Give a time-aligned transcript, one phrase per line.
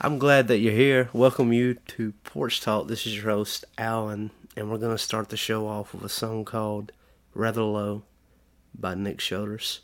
[0.00, 1.08] I'm glad that you're here.
[1.12, 2.86] Welcome you to Porch Talk.
[2.86, 6.08] This is your host, Alan, and we're going to start the show off with a
[6.08, 6.92] song called
[7.34, 8.04] Rather Low
[8.72, 9.80] by Nick Shoulders.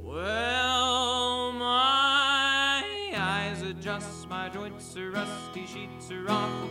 [0.00, 2.84] Well, my
[3.16, 6.68] eyes adjust, my joints are rusty, sheets are awful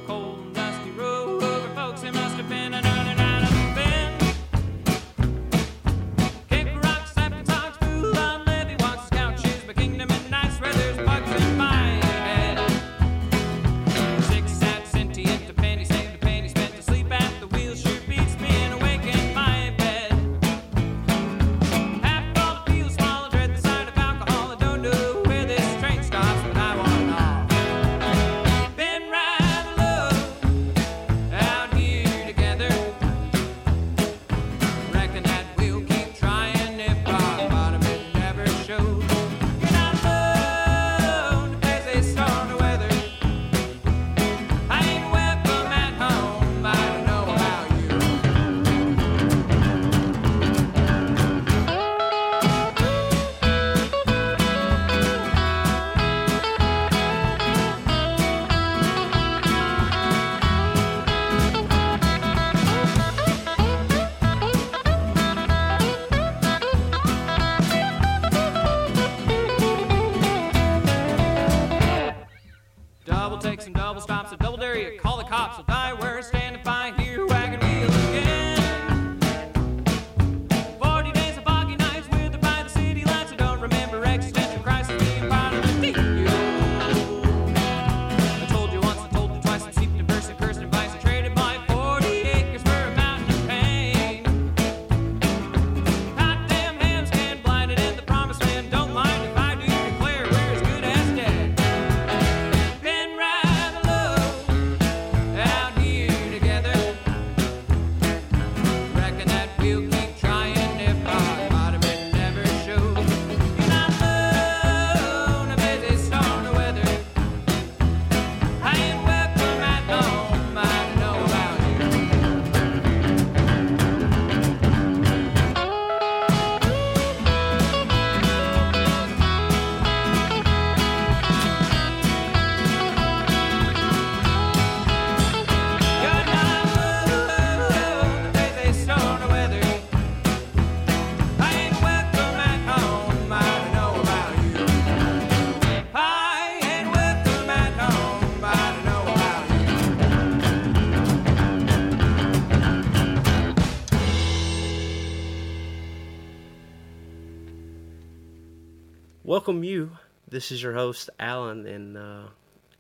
[159.26, 159.92] Welcome you.
[160.28, 162.24] This is your host, Alan, and uh,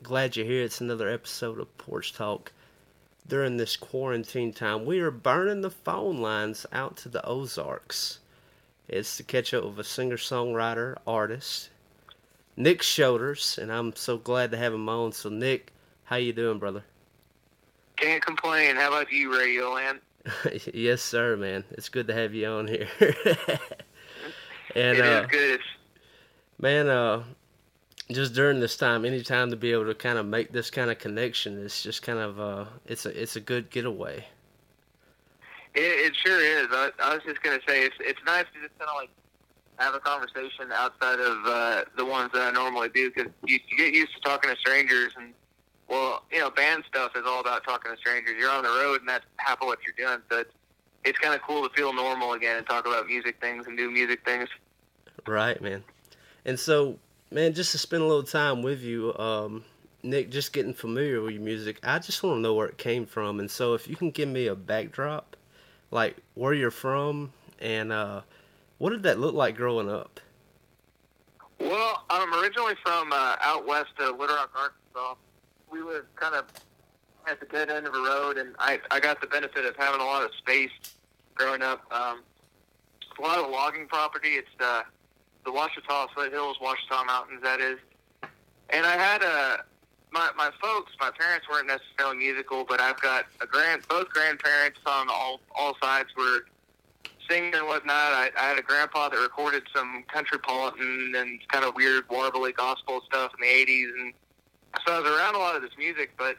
[0.01, 0.63] glad you're here.
[0.63, 2.51] It's another episode of Porch Talk.
[3.25, 8.19] During this quarantine time, we are burning the phone lines out to the Ozarks.
[8.89, 11.69] It's to catch up with a singer songwriter, artist,
[12.57, 15.13] Nick Shoulders, and I'm so glad to have him on.
[15.13, 15.71] So, Nick,
[16.03, 16.83] how you doing, brother?
[17.95, 18.75] Can't complain.
[18.75, 20.01] How about you, Radio Land?
[20.73, 21.63] yes, sir, man.
[21.71, 22.89] It's good to have you on here.
[24.75, 25.61] and It is uh, good.
[25.61, 25.63] It's,
[26.63, 27.21] man, uh,
[28.09, 30.89] just during this time, any time to be able to kind of make this kind
[30.89, 34.25] of connection, it's just kind of uh, it's a it's a good getaway.
[35.75, 36.67] it, it sure is.
[36.71, 39.09] I, I was just gonna say it's it's nice to just kind of like
[39.77, 43.77] have a conversation outside of uh, the ones that I normally do because you, you
[43.77, 45.33] get used to talking to strangers and
[45.89, 48.35] well, you know, band stuff is all about talking to strangers.
[48.39, 50.21] You're on the road and that's half of what you're doing.
[50.31, 50.53] So it's
[51.03, 53.91] it's kind of cool to feel normal again and talk about music things and do
[53.91, 54.47] music things.
[55.27, 55.83] Right, man.
[56.45, 56.99] And so,
[57.31, 59.63] man, just to spend a little time with you, um,
[60.03, 63.05] Nick, just getting familiar with your music, I just want to know where it came
[63.05, 63.39] from.
[63.39, 65.35] And so, if you can give me a backdrop,
[65.91, 68.21] like where you're from, and uh,
[68.77, 70.19] what did that look like growing up?
[71.59, 75.15] Well, I'm originally from uh, out west of Little Rock, Arkansas.
[75.71, 76.45] We live kind of
[77.25, 80.01] at the dead end of a road, and I I got the benefit of having
[80.01, 80.71] a lot of space
[81.35, 81.81] growing up.
[81.91, 82.21] Um,
[83.01, 84.29] it's a lot of logging property.
[84.29, 84.83] It's the
[85.45, 87.79] the Ouachita foothills, Ouachita Mountains, that is.
[88.69, 89.63] And I had a
[90.11, 94.79] my my folks, my parents weren't necessarily musical, but I've got a grand both grandparents
[94.85, 96.45] on all all sides were
[97.29, 98.13] singing and whatnot.
[98.13, 103.01] I, I had a grandpa that recorded some countrypolitan and kind of weird warbly gospel
[103.07, 104.13] stuff in the '80s, and
[104.85, 106.11] so I was around a lot of this music.
[106.17, 106.37] But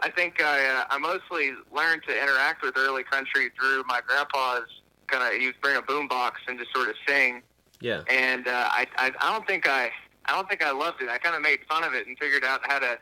[0.00, 4.68] I think I uh, I mostly learned to interact with early country through my grandpa's
[5.06, 7.42] kind of he would bring a boombox and just sort of sing.
[7.80, 8.02] Yeah.
[8.10, 9.90] And uh, I, I I don't think I
[10.26, 11.08] I don't think I loved it.
[11.08, 12.98] I kind of made fun of it and figured out how to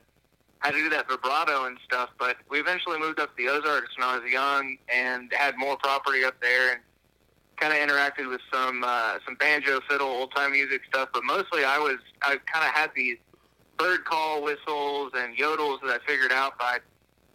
[0.61, 2.11] how to do that vibrato and stuff.
[2.19, 5.77] But we eventually moved up to the Ozarks when I was young and had more
[5.77, 6.81] property up there and
[7.57, 11.11] kind of interacted with some uh, some banjo, fiddle, old time music stuff.
[11.13, 13.19] But mostly I was I kind of had these
[13.77, 16.79] bird call whistles and yodels that I figured out by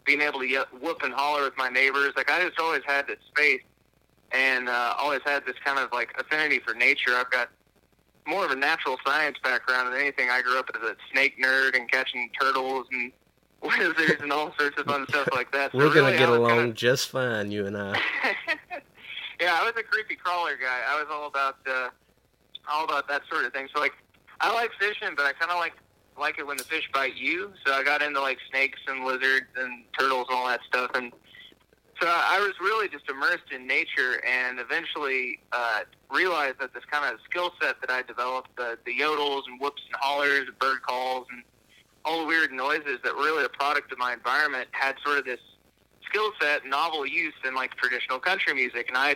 [0.05, 2.13] being able to ye- whoop and holler with my neighbors.
[2.15, 3.61] Like I just always had this space
[4.31, 7.11] and uh, always had this kind of like affinity for nature.
[7.15, 7.49] I've got
[8.27, 10.29] more of a natural science background than anything.
[10.29, 13.11] I grew up as a snake nerd and catching turtles and
[13.63, 15.71] lizards and all sorts of fun stuff like that.
[15.71, 17.99] So We're gonna get along Kind just fine, you and I.
[19.41, 20.81] yeah, I was a creepy crawler guy.
[20.87, 21.89] I was all about uh,
[22.71, 23.67] all about that sort of thing.
[23.73, 23.93] So like,
[24.39, 25.73] I like fishing, but I kind of like
[26.17, 27.51] like it when the fish bite you.
[27.65, 31.11] So I got into like snakes and lizards and turtles and all that stuff and
[32.01, 37.13] so I was really just immersed in nature, and eventually uh, realized that this kind
[37.13, 40.81] of skill set that I developed, the, the yodels and whoops and hollers and bird
[40.81, 41.43] calls and
[42.05, 45.25] all the weird noises that were really a product of my environment, had sort of
[45.25, 45.39] this
[46.05, 48.87] skill set, novel use in like traditional country music.
[48.87, 49.15] And I,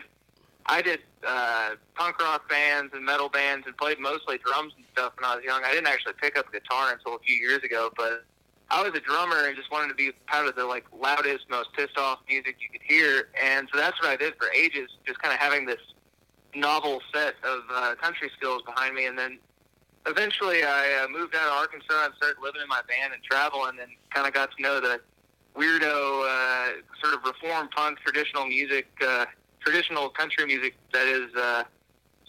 [0.65, 5.13] I did uh, punk rock bands and metal bands and played mostly drums and stuff
[5.17, 5.63] when I was young.
[5.63, 8.25] I didn't actually pick up guitar until a few years ago, but
[8.69, 11.73] I was a drummer and just wanted to be part of the like loudest, most
[11.73, 15.19] pissed off music you could hear, and so that's what I did for ages, just
[15.19, 15.81] kind of having this
[16.55, 19.39] novel set of uh, country skills behind me, and then
[20.05, 23.69] eventually I uh, moved out of Arkansas and started living in my van and traveling,
[23.69, 24.99] and then kind of got to know the
[25.55, 29.25] weirdo uh, sort of reform punk traditional music, uh,
[29.59, 31.63] traditional country music that is uh,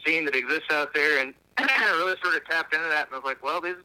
[0.04, 3.18] scene that exists out there, and I really sort of tapped into that, and I
[3.18, 3.76] was like, well, these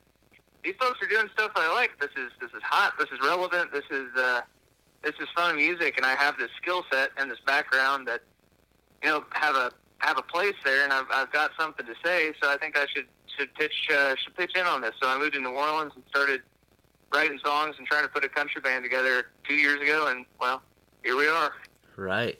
[0.63, 1.99] these folks are doing stuff I like.
[1.99, 2.93] This is this is hot.
[2.97, 3.71] This is relevant.
[3.71, 4.41] This is uh,
[5.03, 8.21] this is fun music, and I have this skill set and this background that
[9.03, 12.33] you know have a have a place there, and I've I've got something to say.
[12.41, 13.07] So I think I should
[13.37, 14.93] should pitch uh, should pitch in on this.
[15.01, 16.41] So I moved to New Orleans and started
[17.13, 20.61] writing songs and trying to put a country band together two years ago, and well,
[21.03, 21.53] here we are.
[21.95, 22.39] Right.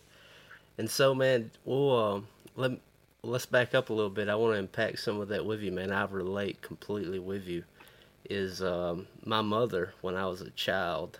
[0.78, 2.72] And so, man, we'll um, let
[3.24, 4.30] let's back up a little bit.
[4.30, 5.92] I want to unpack some of that with you, man.
[5.92, 7.64] I relate completely with you.
[8.30, 11.20] Is um, my mother when I was a child?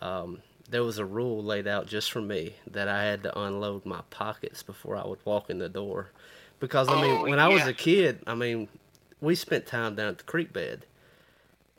[0.00, 3.84] Um, there was a rule laid out just for me that I had to unload
[3.84, 6.10] my pockets before I would walk in the door,
[6.60, 8.68] because I mean, Oh, when I was a kid, I mean,
[9.20, 10.86] we spent time down at the creek bed,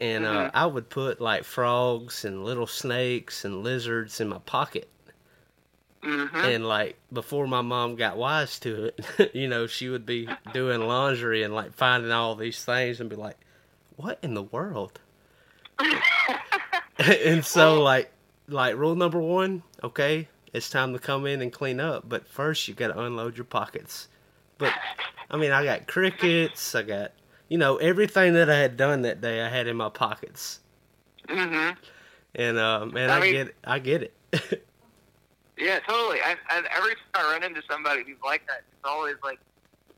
[0.02, 0.52] and uh, Mhm.
[0.54, 4.90] I would put like frogs and little snakes and lizards in my pocket
[6.04, 6.46] Mm-hmm.
[6.46, 10.82] and like before my mom got wise to it, you know, she would be doing
[10.82, 13.38] laundry and like finding all these things and be like,
[14.02, 15.00] "What in the world?"
[17.00, 18.12] and so like
[18.48, 22.68] like rule number 1, okay, it's time to come in and clean up, but first
[22.68, 24.08] you got to unload your pockets.
[24.58, 24.74] But
[25.30, 27.12] I mean, I got crickets, I got
[27.50, 30.60] you know, everything that I had done that day I had in my pockets.
[31.28, 31.74] mm-hmm.
[32.36, 33.56] And uh man, I I, mean- get it.
[33.64, 34.64] I get it.
[35.62, 36.18] Yeah, totally.
[36.26, 39.40] And, and every time I run into somebody who's like that, it's always like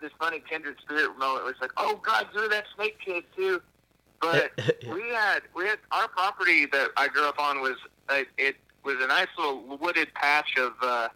[0.01, 1.45] this funny kindred spirit moment.
[1.45, 3.61] Where it's like, oh God, you're that snake kid too.
[4.23, 4.51] But
[4.89, 7.75] we had we had our property that I grew up on was
[8.09, 11.09] uh, it was a nice little wooded patch of uh,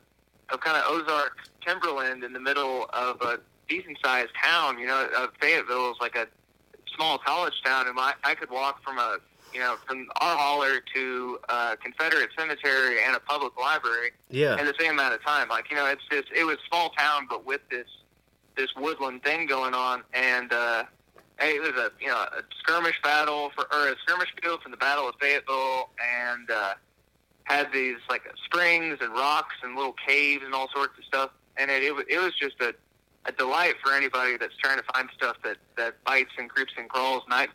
[0.49, 4.77] of kind of Ozark timberland in the middle of a decent sized town.
[4.77, 6.27] You know, uh, Fayetteville is like a
[6.95, 9.17] small college town, and my, I could walk from a
[9.53, 14.59] you know from our holler to a Confederate cemetery and a public library yeah.
[14.59, 15.47] in the same amount of time.
[15.47, 17.87] Like you know, it's just it was small town, but with this
[18.57, 20.83] this woodland thing going on, and uh,
[21.39, 24.77] it was a you know a skirmish battle for or a skirmish field from the
[24.77, 25.89] Battle of Fayetteville,
[26.23, 26.73] and uh,
[27.43, 31.69] had these like springs and rocks and little caves and all sorts of stuff, and
[31.71, 32.73] it it, wa- it was just a
[33.25, 36.87] a delight for anybody that's trying to find stuff that that bites and creeps and
[36.89, 37.23] crawls.
[37.25, 37.47] And I,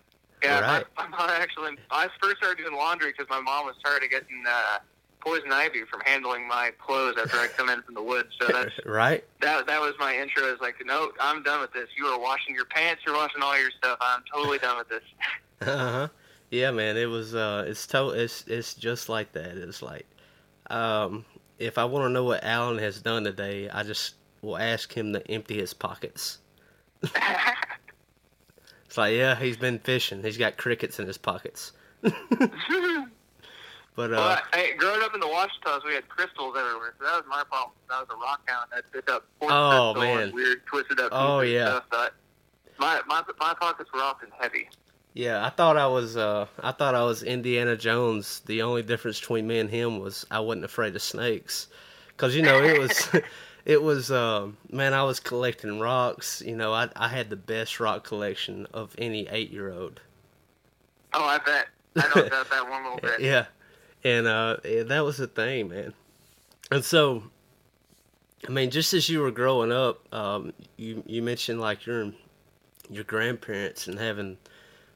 [0.43, 0.85] yeah, Right.
[0.97, 4.11] my, my mom actually, I first started doing laundry because my mom was tired of
[4.11, 4.79] getting uh,
[5.25, 8.29] poison ivy from handling my clothes after I come in from the woods.
[8.41, 9.25] So that's right?
[9.41, 10.45] that that was my intro.
[10.45, 11.89] Is like, no, I'm done with this.
[11.97, 13.03] You are washing your pants.
[13.07, 13.99] You're washing all your stuff.
[14.01, 15.03] I'm totally done with this.
[15.69, 16.09] Uh huh.
[16.51, 17.35] Yeah, man, it was.
[17.37, 19.57] Uh, it's to- It's it's just like that.
[19.57, 20.07] It's like,
[20.71, 21.25] um,
[21.61, 25.13] if I want to know what Alan has done today, I just will ask him
[25.13, 26.39] to empty his pockets.
[28.87, 30.23] It's like, yeah, he's been fishing.
[30.23, 31.73] He's got crickets in his pockets.
[33.95, 37.17] But uh, well, hey, growing up in the Ouachitas, we had crystals everywhere, so that
[37.17, 37.73] was my problem.
[37.91, 40.33] I was a rock hound that picked up Oh, man.
[40.33, 41.81] weird twisted up Oh, yeah.
[41.87, 42.11] stuff.
[42.79, 44.69] My my my pockets were often heavy.
[45.13, 46.17] yeah, I thought I was.
[46.17, 48.41] Uh, I thought I was Indiana Jones.
[48.47, 51.69] The only difference between me and him was I wasn't afraid of snakes,
[52.09, 53.09] because you know it was.
[53.65, 54.93] It was, um, man.
[54.93, 56.43] I was collecting rocks.
[56.45, 60.01] You know, I I had the best rock collection of any eight year old.
[61.15, 61.69] Oh, I bet.
[61.95, 63.21] I know about that one little bit.
[63.21, 63.45] Yeah,
[64.05, 65.95] and uh, that was the thing, man.
[66.71, 67.25] And so,
[68.49, 72.13] I mean, just as you were growing up, um, you you mentioned like your
[72.91, 74.37] your grandparents and having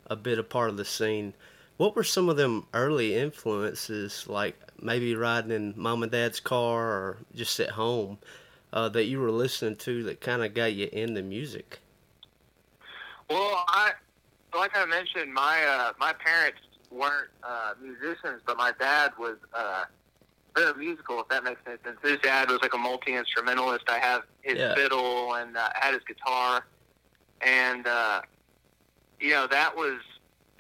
[0.09, 1.35] a bit of part of the scene.
[1.77, 6.87] What were some of them early influences, like maybe riding in mom and dad's car
[6.87, 8.19] or just at home,
[8.73, 11.81] uh, that you were listening to that kind of got you into music?
[13.29, 13.93] Well, I
[14.55, 16.61] like I mentioned, my uh, my parents
[16.97, 19.85] weren't uh, musicians, but my dad was uh,
[20.57, 21.21] very musical.
[21.21, 21.99] If that makes any sense.
[22.03, 23.85] His dad was like a multi instrumentalist.
[23.89, 24.75] I have his Yeah.
[24.75, 26.67] fiddle and uh, I had his guitar,
[27.41, 28.23] and uh,
[29.21, 30.01] you know that was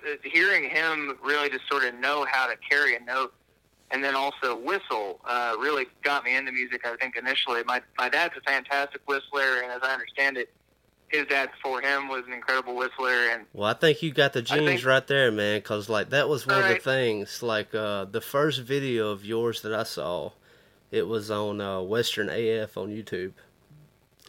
[0.07, 3.33] uh, hearing him really just sort of know how to carry a note.
[3.93, 6.85] And then also whistle uh, really got me into music.
[6.85, 10.53] I think initially, my my dad's a fantastic whistler, and as I understand it,
[11.09, 14.43] his dad before him was an incredible whistler, and Well, I think you got the
[14.43, 15.63] genes think- right there, man.
[15.63, 17.43] Cause like that was one of the things.
[17.43, 20.33] Like uh, the first video of yours that I saw,
[20.91, 23.33] it was on uh, Western AF on YouTube,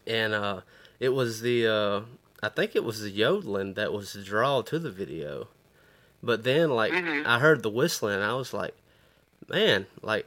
[0.06, 0.62] and uh,
[1.00, 2.02] it was the uh,
[2.44, 5.48] I think it was the yodeling that was the draw to the video.
[6.24, 7.26] But then like Mhm.
[7.26, 8.76] I heard the whistling, and I was like,
[9.48, 10.26] man, like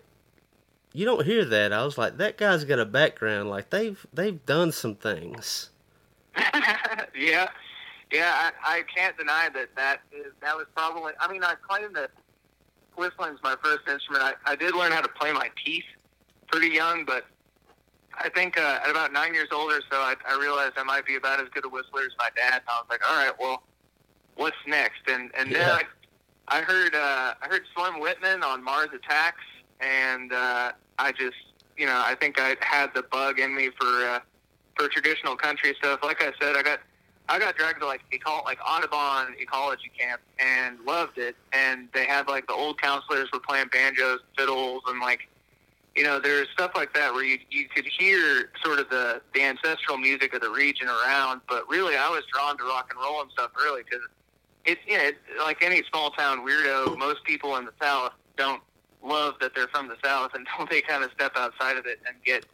[0.93, 1.73] you don't hear that.
[1.73, 3.49] I was like, that guy's got a background.
[3.51, 5.71] Like they've they've done some things.
[7.17, 7.49] Yeah,
[8.13, 11.13] yeah, I, I can't deny that that is that was probably.
[11.21, 12.11] I mean, I claim that
[12.97, 14.25] whistling's my first instrument.
[14.25, 15.85] I, I did learn how to play my teeth
[16.49, 17.27] pretty young, but
[18.19, 21.07] I think uh, at about nine years old or so, I, I realized I might
[21.07, 22.61] be about as good a whistler as my dad.
[22.61, 23.63] And I was like, all right, well,
[24.37, 25.09] what's next?
[25.09, 25.83] And and then I,
[26.49, 29.45] I heard uh, I heard Slim Whitman on Mars Attacks,
[29.81, 31.37] and uh, I just
[31.77, 34.21] you know I think I had the bug in me for uh,
[34.81, 36.01] for traditional country stuff.
[36.03, 36.81] Like I said, I got
[37.29, 41.37] I got dragged to like ecol- like Audubon ecology camp and loved it.
[41.53, 45.29] And they had like the old counselors were playing banjos, fiddles, and like
[45.95, 49.43] you know there's stuff like that where you you could hear sort of the the
[49.43, 51.43] ancestral music of the region around.
[51.49, 54.07] But really, I was drawn to rock and roll and stuff early because
[54.65, 56.97] it's you know it's like any small town weirdo.
[56.97, 58.63] Most people in the South don't
[59.03, 62.17] love that they're from the South until they kind of step outside of it and
[62.25, 62.47] get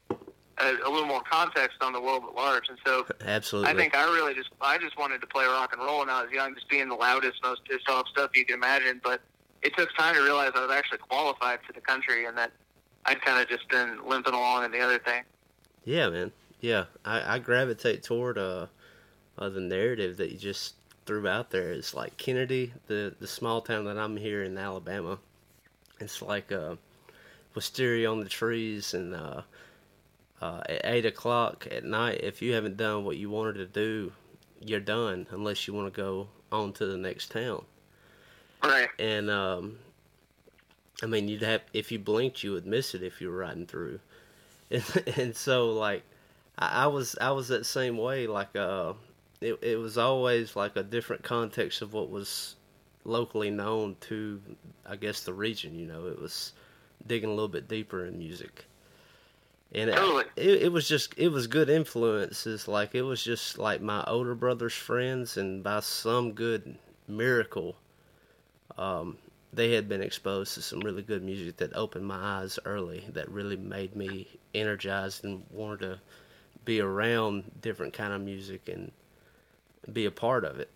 [0.58, 2.68] a, a little more context on the world at large.
[2.68, 3.70] And so Absolutely.
[3.70, 6.22] I think I really just I just wanted to play rock and roll when I
[6.22, 9.00] was young, just being the loudest, most pissed off stuff you can imagine.
[9.02, 9.20] But
[9.62, 12.52] it took time to realize I was actually qualified for the country, and that
[13.04, 15.22] I'd kind of just been limping along in the other thing.
[15.84, 16.32] Yeah, man.
[16.60, 18.66] Yeah, I, I gravitate toward uh,
[19.38, 21.72] uh the narrative that you just threw out there.
[21.72, 25.18] It's like Kennedy, the the small town that I'm here in Alabama.
[26.00, 26.76] It's like uh,
[27.54, 29.42] wisteria on the trees, and uh,
[30.40, 34.12] uh, at eight o'clock at night, if you haven't done what you wanted to do,
[34.60, 37.64] you're done unless you want to go on to the next town.
[38.62, 38.88] Right.
[38.98, 39.78] And um,
[41.02, 43.66] I mean, you'd have if you blinked, you would miss it if you were riding
[43.66, 44.00] through.
[44.70, 44.84] And,
[45.16, 46.02] and so, like,
[46.58, 48.26] I, I was I was that same way.
[48.26, 48.94] Like, uh,
[49.40, 52.56] it it was always like a different context of what was
[53.04, 54.40] locally known to,
[54.84, 55.78] I guess, the region.
[55.78, 56.52] You know, it was
[57.06, 58.66] digging a little bit deeper in music.
[59.76, 60.24] And it- Totally.
[60.36, 62.66] it, it was just it was good influences.
[62.66, 67.76] Like it was just like my older brother's friends, and by some good miracle,
[68.78, 69.18] um,
[69.52, 73.04] they had been exposed to some really good music that opened my eyes early.
[73.12, 76.00] That really made me energized and wanted to
[76.64, 78.90] be around different kind of music and
[79.92, 80.70] be a part of it.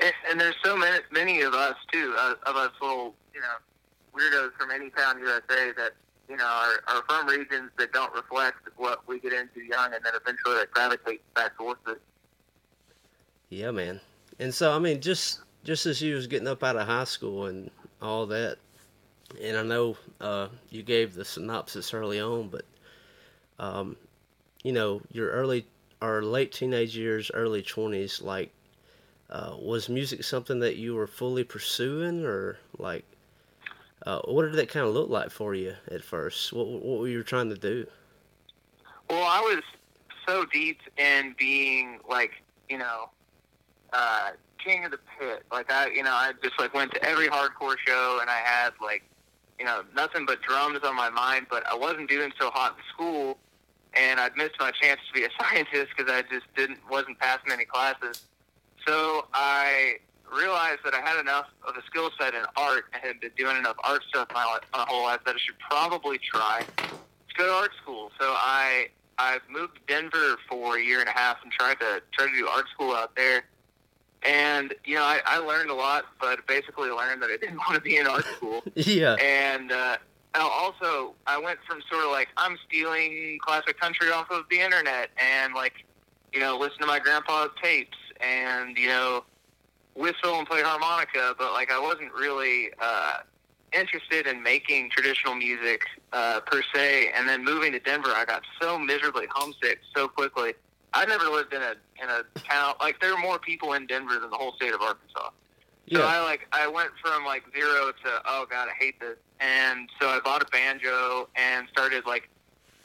[0.00, 3.56] And, and there's so many many of us too, uh, of us little you know
[4.12, 5.92] weirdos from any town USA that
[6.28, 10.04] you know are, are from regions that don't reflect what we get into young, and
[10.04, 12.00] then eventually like gravitate back towards it.
[13.50, 14.00] Yeah, man.
[14.38, 17.46] And so I mean, just just as you was getting up out of high school
[17.46, 17.70] and
[18.00, 18.58] all that,
[19.42, 22.64] and I know uh, you gave the synopsis early on, but
[23.58, 23.96] um,
[24.62, 25.66] you know, your early
[26.00, 28.52] or late teenage years, early twenties, like
[29.30, 33.04] uh, was music something that you were fully pursuing, or like,
[34.08, 36.50] uh, what did that kind of look like for you at first?
[36.54, 37.86] What what were you trying to do?
[39.10, 39.62] Well, I was
[40.26, 42.30] so deep in being like,
[42.70, 43.10] you know,
[43.92, 44.30] uh,
[44.64, 45.44] king of the pit.
[45.52, 48.70] Like I, you know, I just like went to every hardcore show, and I had
[48.82, 49.02] like,
[49.58, 51.46] you know, nothing but drums on my mind.
[51.50, 53.36] But I wasn't doing so hot in school,
[53.92, 57.52] and I'd missed my chance to be a scientist because I just didn't wasn't passing
[57.52, 58.22] any classes.
[58.86, 59.98] So I
[60.32, 63.56] realized that I had enough of a skill set in art and had been doing
[63.56, 67.52] enough art stuff my, my whole life that I should probably try to go to
[67.52, 68.10] art school.
[68.18, 72.02] So I I've moved to Denver for a year and a half and tried to
[72.12, 73.44] try to do art school out there.
[74.22, 77.74] And you know, I, I learned a lot, but basically learned that I didn't want
[77.74, 78.62] to be in art school.
[78.74, 79.14] yeah.
[79.14, 79.96] And uh,
[80.34, 85.10] also, I went from sort of like I'm stealing classic country off of the internet
[85.18, 85.84] and like,
[86.32, 89.24] you know, listen to my grandpa's tapes and you know,
[89.98, 93.18] whistle and play harmonica, but like I wasn't really uh,
[93.72, 97.10] interested in making traditional music uh, per se.
[97.14, 100.54] And then moving to Denver, I got so miserably homesick so quickly.
[100.94, 104.18] I never lived in a in a town like there are more people in Denver
[104.18, 105.30] than the whole state of Arkansas.
[105.92, 109.88] So I like I went from like zero to oh god I hate this, and
[110.00, 112.28] so I bought a banjo and started like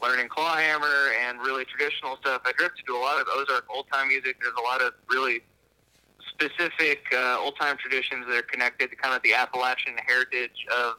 [0.02, 2.42] learning clawhammer and really traditional stuff.
[2.46, 4.38] I drifted to a lot of Ozark old time music.
[4.42, 5.44] There's a lot of really
[6.34, 10.96] specific uh, old time traditions that are connected to kind of the Appalachian heritage of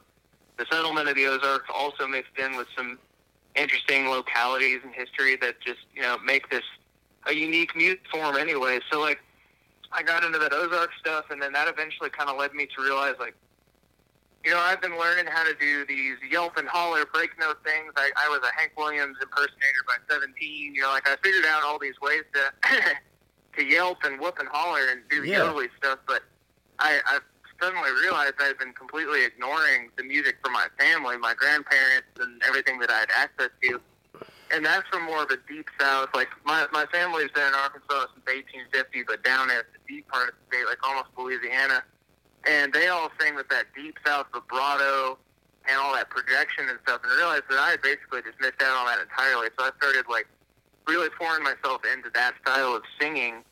[0.57, 2.97] the settlement of the Ozarks, also mixed in with some
[3.55, 6.63] interesting localities and history that just you know make this
[7.27, 8.79] a unique music form anyway.
[8.91, 9.19] So like
[9.91, 12.83] I got into that Ozark stuff, and then that eventually kind of led me to
[12.83, 13.35] realize, like,
[14.43, 17.93] you know, I've been learning how to do these yelp and holler break note things.
[17.95, 20.75] I, I was a Hank Williams impersonator by 17.
[20.75, 22.81] You know, like I figured out all these ways to
[23.57, 25.39] to yelp and whoop and holler and do the Yeah.
[25.39, 26.23] yodely stuff, but
[26.79, 27.19] I, I
[27.61, 32.41] suddenly realized I had been completely ignoring the music from my family, my grandparents, and
[32.47, 33.79] everything that I had access to
[34.51, 36.09] and that's from more of a deep south.
[36.13, 40.29] Like my my family's been in Arkansas since 1850, but down at the deep part
[40.29, 41.83] of the state, like almost Louisiana,
[42.47, 45.17] and they all sing with that deep south vibrato
[45.67, 47.01] and all that projection and stuff.
[47.03, 49.47] And I realized that I had basically just missed out on that entirely.
[49.57, 50.27] So I started like
[50.87, 53.43] really pouring myself into that style of singing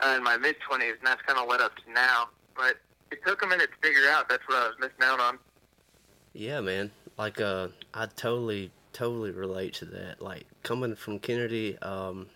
[0.00, 2.28] uh, in my mid 20s, and that's kind of led up to now.
[2.56, 2.76] But
[3.10, 5.38] it took a minute to figure out that's what I was missing out on.
[6.32, 6.90] Yeah, man.
[7.16, 10.20] Like, uh, I totally, totally relate to that.
[10.20, 12.26] Like, coming from Kennedy, um,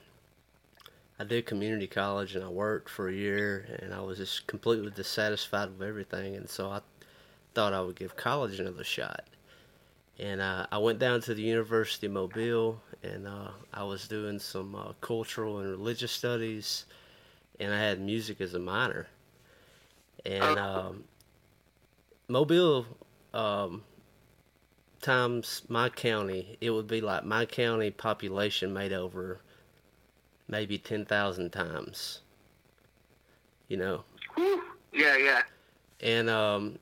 [1.18, 4.90] I did community college and I worked for a year and I was just completely
[4.90, 6.34] dissatisfied with everything.
[6.34, 6.80] And so I
[7.54, 9.24] thought I would give college another shot.
[10.18, 14.38] And uh, I went down to the University of Mobile and uh, I was doing
[14.38, 16.84] some uh, cultural and religious studies
[17.58, 19.06] and I had music as a minor.
[20.24, 21.04] And um,
[22.28, 22.86] Mobile
[23.34, 23.82] um,
[25.00, 29.40] times my county, it would be like my county population made over
[30.48, 32.20] maybe 10,000 times.
[33.68, 34.04] You know?
[34.92, 35.42] Yeah, yeah.
[36.00, 36.78] And um,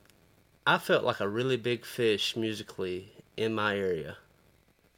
[0.67, 4.17] I felt like a really big fish musically in my area.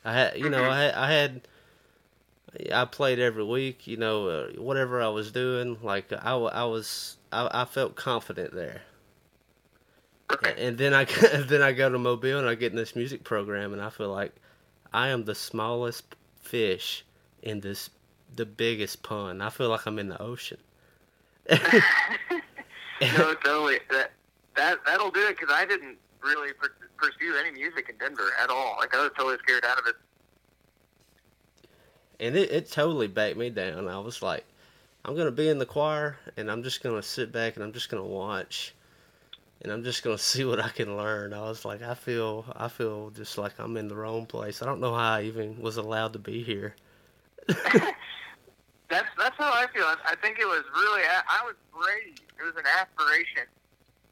[0.04, 1.48] I had, you know, I had, I had,
[2.72, 3.86] I played every week.
[3.86, 8.54] You know, uh, whatever I was doing, like I, I was, I, I felt confident
[8.54, 8.82] there.
[10.32, 10.54] Okay.
[10.66, 11.04] And then I,
[11.48, 14.10] then I go to Mobile and I get in this music program, and I feel
[14.10, 14.34] like
[14.92, 17.04] I am the smallest fish
[17.42, 17.90] in this,
[18.34, 19.42] the biggest pond.
[19.42, 20.58] I feel like I'm in the ocean.
[21.50, 23.78] no, totally.
[23.90, 24.12] That
[24.56, 26.50] that that'll do it because I didn't really
[27.02, 28.76] pursue any music in Denver at all.
[28.78, 29.96] Like I was totally scared out of it.
[32.20, 33.88] and it, it totally backed me down.
[33.88, 34.44] I was like,
[35.04, 37.90] I'm gonna be in the choir, and I'm just gonna sit back and I'm just
[37.90, 38.74] gonna watch,
[39.60, 41.32] and I'm just gonna see what I can learn.
[41.32, 44.62] I was like, I feel, I feel just like I'm in the wrong place.
[44.62, 46.76] I don't know how I even was allowed to be here.
[48.92, 49.84] That's that's how I feel.
[49.84, 51.00] I, think it was really.
[51.00, 52.14] I, I was brave.
[52.38, 53.48] It was an aspiration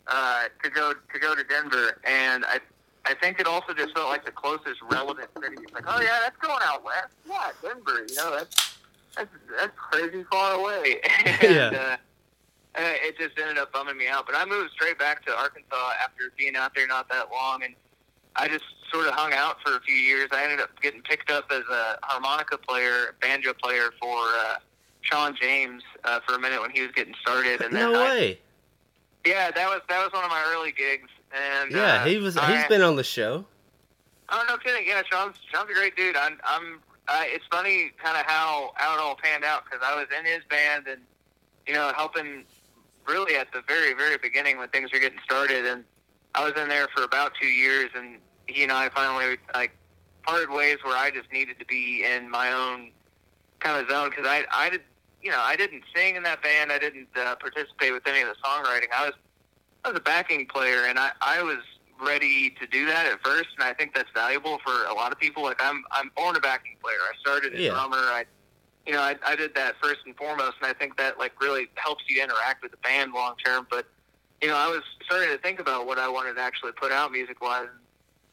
[0.06, 2.60] uh, to go to go to Denver, and I
[3.06, 5.56] I think it also just felt like the closest relevant city.
[5.62, 7.08] It's like, oh yeah, that's going out west.
[7.28, 8.04] Yeah, Denver.
[8.08, 8.76] You know, that's
[9.16, 11.00] that's that's crazy far away.
[11.24, 11.70] and, Yeah.
[11.74, 11.96] uh,
[12.76, 14.26] uh, it just ended up bumming me out.
[14.26, 17.74] But I moved straight back to Arkansas after being out there not that long, and
[18.36, 20.28] I just sort of hung out for a few years.
[20.32, 24.54] I ended up getting picked up as a harmonica player, banjo player for uh,
[25.00, 27.60] Sean James uh, for a minute when he was getting started.
[27.60, 28.38] And then no I, way.
[29.26, 31.08] yeah, that was that was one of my early gigs.
[31.32, 32.36] And Yeah, uh, he was.
[32.36, 33.44] I- He's been on the show.
[34.32, 34.86] Oh no kidding!
[34.86, 36.16] Yeah, Sean's Sean's a great dude.
[36.16, 36.80] I'm I'm.
[37.08, 40.24] Uh, it's funny kind of how how it all panned out because I was in
[40.24, 41.00] his band and
[41.66, 42.44] you know helping
[43.08, 45.84] really at the very, very beginning when things were getting started, and
[46.36, 49.72] I was in there for about two years, and he and I finally like
[50.22, 52.92] parted ways where I just needed to be in my own
[53.58, 54.82] kind of zone because I, I did,
[55.22, 56.70] you know, I didn't sing in that band.
[56.70, 58.86] I didn't uh, participate with any of the songwriting.
[58.94, 59.14] I was,
[59.84, 61.58] I was a backing player, and I, I was
[62.02, 65.18] ready to do that at first, and I think that's valuable for a lot of
[65.18, 65.42] people.
[65.42, 66.96] Like I'm, I'm born a backing player.
[66.98, 67.70] I started as Yeah.
[67.72, 67.96] drummer.
[67.98, 68.24] I,
[68.86, 71.68] you know, I, I did that first and foremost, and I think that like really
[71.76, 73.66] helps you interact with the band long term.
[73.70, 73.86] But
[74.40, 77.12] you know, I was starting to think about what I wanted to actually put out
[77.12, 77.78] music wise and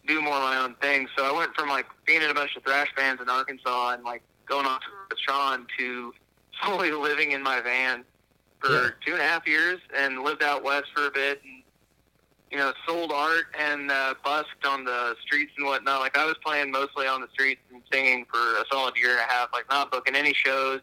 [0.07, 1.07] do more of my own thing.
[1.17, 4.03] So I went from like being in a bunch of thrash bands in Arkansas and
[4.05, 6.13] like going on tour with Sean to
[6.63, 8.05] fully living in my van
[8.59, 8.89] for Yeah.
[9.05, 11.63] two and a half years and lived out west for a bit and
[12.51, 15.99] you know sold art and uh, busked on the streets and whatnot.
[15.99, 19.19] Like I was playing mostly on the streets and singing for a solid year and
[19.19, 19.49] a half.
[19.53, 20.79] Like not booking any shows,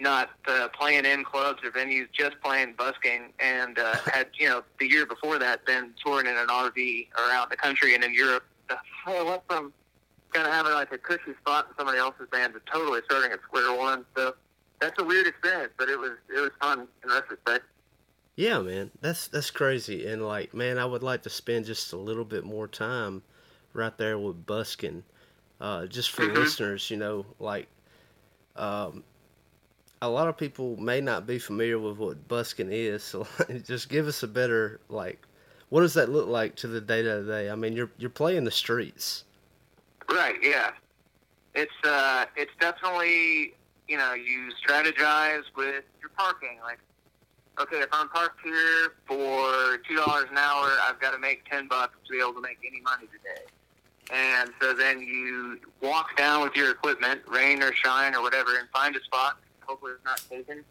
[0.00, 3.32] not uh, playing in clubs or venues, just playing busking.
[3.38, 7.50] And uh, had you know the year before that been touring in an RV around
[7.50, 8.44] the country and in Europe.
[8.68, 9.72] So I went from
[10.32, 13.40] kind of having like a cushy spot in somebody else's band to totally starting at
[13.42, 14.04] square one.
[14.16, 14.34] So
[14.80, 17.64] that's a weird experience, but it was it was fun in retrospect.
[18.36, 21.96] Yeah, man, that's that's crazy, and like, man, I would like to spend just a
[21.96, 23.22] little bit more time
[23.72, 25.02] right there with busking,
[25.60, 26.34] uh, just for Mhm.
[26.34, 27.66] listeners, you know, like,
[28.56, 29.02] um,
[30.00, 33.26] a lot of people may not be familiar with what busking is, so
[33.64, 35.26] just give us a better like,
[35.70, 37.50] what does that look like to the day to day?
[37.50, 39.24] I mean, you're you're playing the streets,
[40.10, 40.36] Right.
[40.42, 40.70] Yeah.
[41.54, 43.54] It's uh, it's definitely
[43.88, 46.58] you know you strategize with your parking.
[46.62, 46.78] Like,
[47.60, 51.68] okay, if I'm parked here for two dollars an hour, I've got to make ten
[51.68, 53.44] bucks to be able to make any money today.
[54.10, 58.68] And so then you walk down with your equipment, rain or shine or whatever, and
[58.70, 59.38] find a spot.
[59.66, 60.64] Hopefully it's not taken.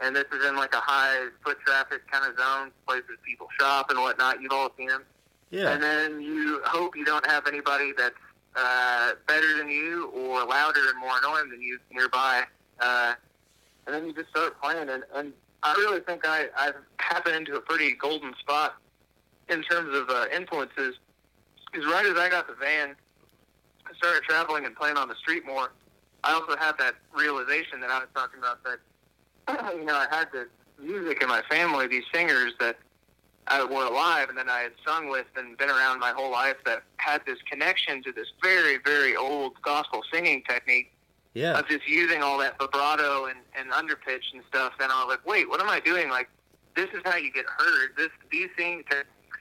[0.00, 3.88] And this is in like a high foot traffic kind of zone, places people shop
[3.90, 4.42] and whatnot.
[4.42, 5.04] You've all seen them.
[5.50, 8.14] yeah, And then you hope you don't have anybody that's
[8.56, 12.42] uh, better than you or louder and more annoying than you nearby.
[12.82, 13.14] Uh,
[13.86, 14.88] and then you just start playing.
[14.88, 18.74] And, and I really think I, I've happened into a pretty golden spot
[19.48, 20.96] in terms of uh, influences.
[21.70, 22.94] Because right as I got the van,
[23.86, 25.72] I started traveling and playing on the street more.
[26.24, 30.28] I also had that realization that I was talking about that, you know, I had
[30.32, 30.48] this
[30.80, 32.78] music in my family, these singers that
[33.48, 36.56] I were alive and then I had sung with and been around my whole life
[36.64, 40.91] that had this connection to this very, very old gospel singing technique
[41.34, 44.72] yeah, of just using all that vibrato and, and underpitch and stuff.
[44.80, 46.10] And I was like, wait, what am I doing?
[46.10, 46.28] Like,
[46.76, 47.90] this is how you get heard.
[47.96, 48.84] This These things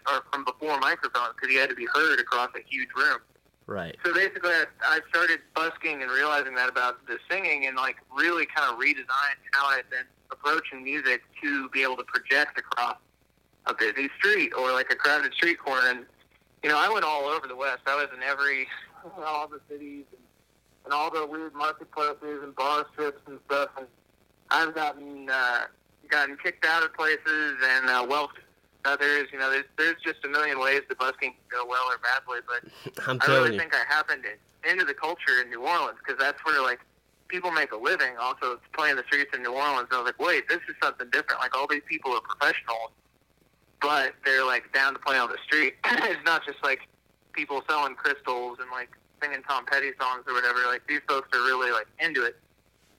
[0.07, 3.19] are from before microphones because you had to be heard across a huge room.
[3.67, 7.97] right, So basically, I, I started busking and realizing that about the singing and like
[8.15, 12.97] really kind of redesigned how I've been approaching music to be able to project across
[13.67, 15.87] a busy street or like a crowded street corner.
[15.87, 16.05] And
[16.63, 17.81] you know, I went all over the West.
[17.85, 18.67] I was in every
[19.25, 20.20] all the cities and,
[20.91, 23.69] and all the weird marketplaces and bar strips and stuff.
[23.77, 23.87] And
[24.49, 25.61] I've gotten uh,
[26.09, 28.29] gotten kicked out of places and uh, well.
[28.83, 31.99] Others, you know, there's, there's just a million ways that busking can go well or
[31.99, 35.61] badly, but I'm I really you, think I happened in, into the culture in New
[35.61, 36.79] Orleans because that's where like
[37.27, 38.17] people make a living.
[38.19, 39.85] Also, playing the streets in New Orleans.
[39.91, 41.41] And I was like, wait, this is something different.
[41.41, 42.89] Like all these people are professionals,
[43.83, 45.75] but they're like down to play on the street.
[45.85, 46.79] it's not just like
[47.33, 48.89] people selling crystals and like
[49.21, 50.59] singing Tom Petty songs or whatever.
[50.67, 52.37] Like these folks are really like into it.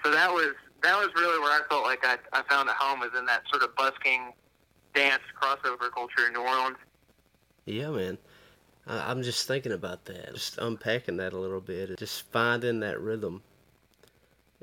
[0.04, 3.00] So that was that was really where I felt like I, I found a home
[3.00, 4.32] was in that sort of busking
[4.94, 6.76] dance crossover culture in New Orleans.
[7.64, 8.18] Yeah, man.
[8.86, 13.42] I'm just thinking about that, just unpacking that a little bit, just finding that rhythm,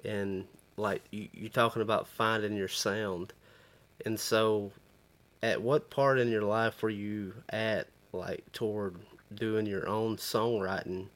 [0.04, 0.46] and
[0.76, 3.32] like you, you're talking about finding your sound,
[4.06, 4.72] and so,
[5.42, 8.98] at what part in your life were you at, like toward
[9.34, 11.08] doing your own songwriting,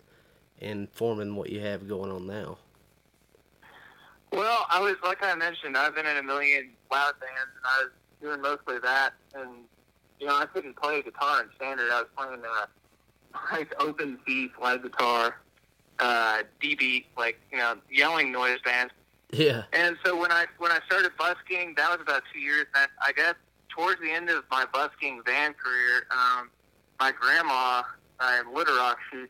[0.63, 2.57] and forming what you have going on now?
[4.31, 7.83] Well, I was like I mentioned, I've been in a million loud bands, and I
[7.83, 9.13] was doing mostly that.
[9.35, 9.49] And
[10.19, 11.91] you know, I couldn't play guitar in standard.
[11.91, 12.65] I was playing uh,
[13.51, 15.39] like open C slide guitar,
[15.99, 18.93] uh, D beat, like you know, yelling noise bands.
[19.31, 22.67] Yeah, And so when I when I started busking, that was about two years.
[22.75, 23.33] And I guess
[23.69, 26.49] towards the end of my busking van career, um,
[26.99, 27.81] my grandma
[28.19, 29.25] uh, Little Rock, she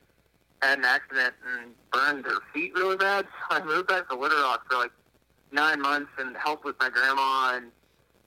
[0.64, 3.26] had an accident and burned her feet really bad.
[3.50, 4.92] So I moved back to Little Rock for like
[5.52, 7.72] nine months and helped with my grandma and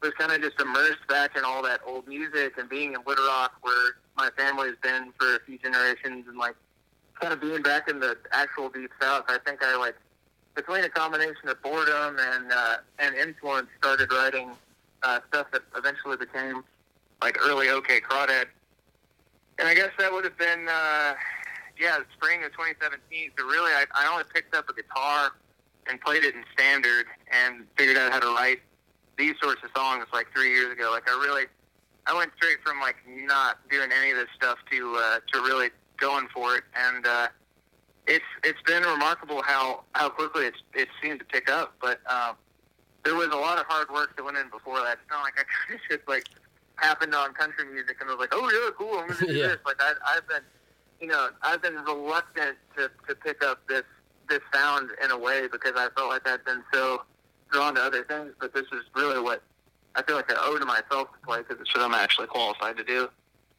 [0.03, 3.27] was kind of just immersed back in all that old music and being in Little
[3.27, 6.55] Rock where my family has been for a few generations and like
[7.21, 9.25] kind of being back in the actual deep south.
[9.29, 9.97] I think I like
[10.55, 14.51] between a combination of boredom and uh, and influence started writing
[15.03, 16.63] uh, stuff that eventually became
[17.23, 18.47] like early OK Crawdad.
[19.59, 21.15] And I guess that would have been, uh,
[21.79, 23.31] yeah, spring of 2017.
[23.39, 25.33] So really, I, I only picked up a guitar
[25.89, 28.61] and played it in standard and figured out how to write
[29.19, 30.91] these sorts of songs like three years ago.
[30.91, 31.45] Like I really,
[32.07, 35.71] I went straight from like not doing any of this stuff to uh, to really
[35.99, 37.29] going for it, and uh,
[38.07, 41.75] it's it's been remarkable how how quickly it's it seemed to pick up.
[41.81, 42.37] But um,
[43.05, 44.99] there was a lot of hard work that went in before that.
[45.03, 46.27] It's not like I kind of just like
[46.77, 49.47] happened on country music and was like, oh yeah, cool, I'm gonna do Yeah.
[49.49, 49.59] this.
[49.65, 50.43] Like I, I've been,
[51.01, 53.85] you know, I've been reluctant to to pick up this
[54.29, 57.03] this sound in a way because I felt like I'd been so
[57.51, 58.33] drawn to other things.
[58.41, 59.43] But this is really what
[59.95, 62.77] I feel like I owe to myself to play because it's what I'm actually qualified
[62.77, 63.09] to do.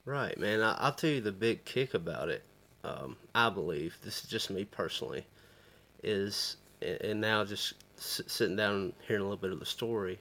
[0.05, 0.61] Right, man.
[0.61, 2.43] I, I'll tell you the big kick about it.
[2.83, 5.25] Um, I believe this is just me personally.
[6.03, 10.19] Is and and now just sitting down and hearing a little bit of the story.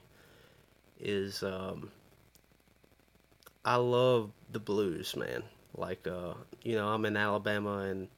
[0.99, 1.91] Is um,
[3.63, 5.43] I love the blues, man.
[5.75, 6.33] Like uh,
[6.67, 8.09] you know, I'm in Alabama and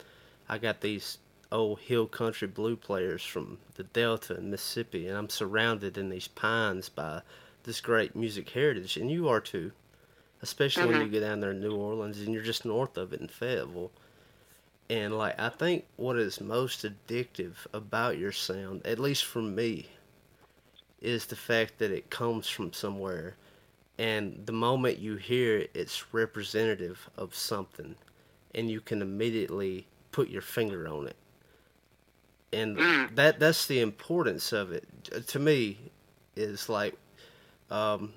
[0.50, 1.20] I got these
[1.52, 6.28] old hill country blue players from the Delta and Mississippi, and I'm surrounded in these
[6.28, 7.22] pines by
[7.64, 9.72] this great music heritage, and you are too
[10.42, 11.06] especially when Mhm.
[11.06, 13.92] you get down there in New Orleans and you're just north of it in Fayetteville.
[14.90, 19.90] And like I think what is most addictive about your sound, at least for me,
[21.02, 23.36] is the fact that it comes from somewhere
[23.98, 27.96] and the moment you hear it it's representative of something
[28.56, 31.16] and you can immediately put your finger on it.
[32.52, 33.16] And Mm.
[33.16, 34.88] that that's the importance of it
[35.28, 35.78] to me
[36.36, 36.96] is like
[37.70, 38.14] um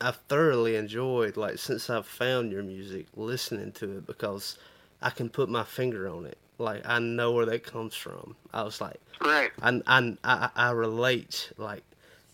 [0.00, 4.58] I've thoroughly enjoyed like since I've found your music, listening to it because
[5.02, 6.38] I can put my finger on it.
[6.58, 8.36] Like I know where that comes from.
[8.52, 9.50] I was like, Right.
[9.62, 11.52] I I I, I relate.
[11.56, 11.84] Like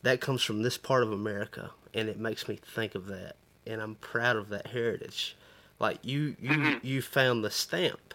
[0.02, 3.80] that comes from this part of America, and it makes me think of that, and
[3.80, 5.36] I'm proud of that heritage.
[5.78, 6.84] Like you you Mhm.
[6.84, 8.14] you found the stamp.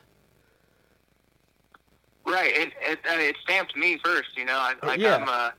[2.25, 2.55] Right.
[2.55, 4.35] It it, uh, it stamped me first.
[4.37, 5.15] You know, I, like Yeah.
[5.15, 5.53] I'm a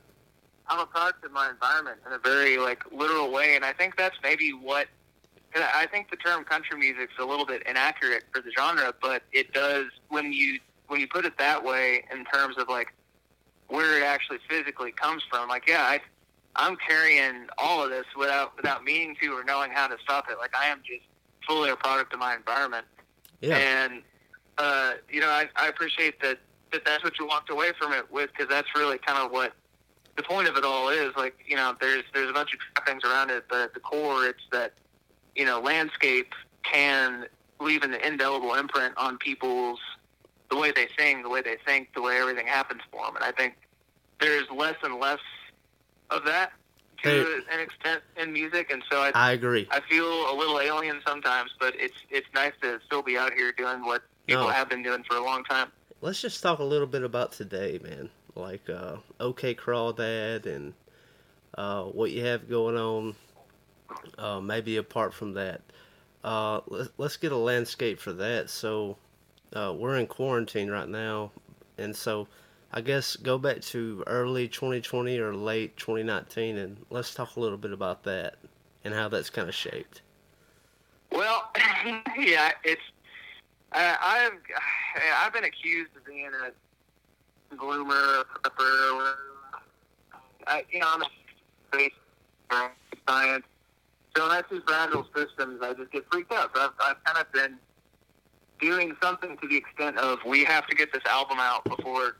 [0.68, 3.96] I'm a product of my environment in a very like literal way, and I think
[3.96, 4.88] that's maybe what.
[5.54, 9.52] I think the term country music's a little bit inaccurate for the genre, but it
[9.52, 12.94] does when you when you put it that way in terms of like
[13.68, 15.50] where it actually physically comes from.
[15.50, 16.00] Like, yeah, I
[16.56, 20.38] I'm carrying all of this without without meaning to or knowing how to stop it.
[20.38, 21.04] Like, I am just
[21.46, 22.86] fully a product of my environment.
[23.40, 24.02] Yeah, And
[24.58, 26.38] uh, you know, I, I appreciate that,
[26.72, 29.52] that that's what you walked away from it with, because that's really kind of what
[30.16, 31.10] the point of it all is.
[31.16, 34.26] Like, you know, there's there's a bunch of trappings around it, but at the core,
[34.26, 34.74] it's that
[35.34, 37.26] you know, landscape can
[37.60, 39.80] leave an indelible imprint on people's
[40.50, 43.16] the way they sing, the way they think, the way everything happens for them.
[43.16, 43.54] And I think
[44.20, 45.20] there's less and less
[46.10, 46.52] of that
[47.02, 49.66] to an extent in music, and so I, I agree.
[49.70, 53.52] I feel a little alien sometimes, but it's it's nice to still be out here
[53.52, 54.50] doing what people No.
[54.50, 55.68] have been doing for a long time.
[56.00, 58.10] Let's just talk a little bit about today, man.
[58.34, 60.74] Like uh, OK Crawdad and
[61.56, 63.14] uh, what you have going on.
[64.16, 65.60] Uh, maybe apart from that,
[66.24, 68.48] uh, let's, let's get a landscape for that.
[68.48, 68.96] So
[69.54, 71.30] uh, we're in quarantine right now,
[71.76, 72.26] and so
[72.74, 77.58] I guess go back to early 2020 or late 2019, and let's talk a little
[77.58, 78.36] bit about that
[78.84, 80.00] and how that's kind of shaped.
[81.10, 81.50] Well,
[82.18, 82.80] yeah, it's
[83.72, 84.32] uh, I've
[85.22, 89.14] I've been accused of being a gloomer, a prepper.
[90.46, 91.90] I, you know, I'm a
[93.08, 93.44] science.
[94.16, 96.50] So when I see fragile systems, I just get freaked out.
[96.54, 97.58] So I've, I've kind of been
[98.60, 102.16] doing something to the extent of we have to get this album out before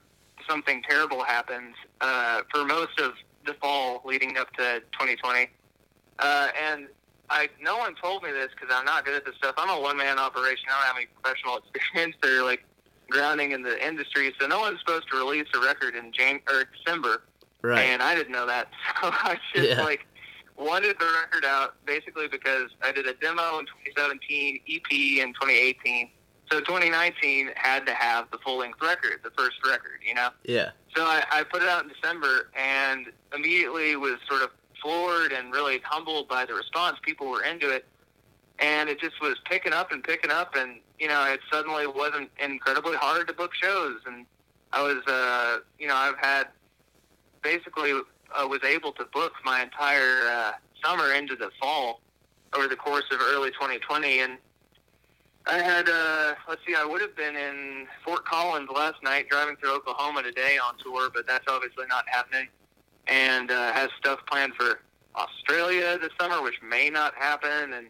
[0.49, 3.13] something terrible happens uh, for most of
[3.47, 5.49] the fall leading up to 2020.
[6.19, 6.87] Uh, and
[7.31, 9.55] I no one told me this because I'm not good at this stuff.
[9.57, 10.67] I'm a one man operation.
[10.69, 12.65] I don't have any professional experience or like
[13.11, 14.33] grounding in the industry.
[14.41, 17.23] So no one's supposed to release a record in Jan or December,
[17.63, 17.81] Right.
[17.85, 18.69] and I didn't know that.
[19.03, 19.83] So I just Yeah.
[19.83, 20.07] like
[20.57, 26.11] wanted the record out basically because I did a demo in 2017, EP in 2018.
[26.51, 30.29] So 2019 had to have the full length record, the first record, you know.
[30.45, 30.71] yeah.
[30.95, 34.51] So I, I put it out in December and immediately was sort of
[34.83, 36.99] floored and really humbled by the response.
[37.03, 37.87] People were into it.
[38.59, 40.55] And it just was picking up and picking up.
[40.55, 44.01] And, you know, it suddenly wasn't incredibly hard to book shows.
[44.07, 44.27] And
[44.73, 46.49] I was, uh, you know, I've had
[47.43, 50.53] basically uh, was able to book my entire uh,
[50.85, 52.01] summer into the fall
[52.55, 54.21] over the course of early 2020.
[54.21, 54.39] And
[55.47, 59.57] I had, uh, let's see, I would have been in Fort Collins last night, driving
[59.57, 62.49] through Oklahoma today on tour, but that's obviously not happening.
[63.09, 64.81] And uh, has stuff planned for
[65.17, 67.89] Australia this summer, which may not happen, and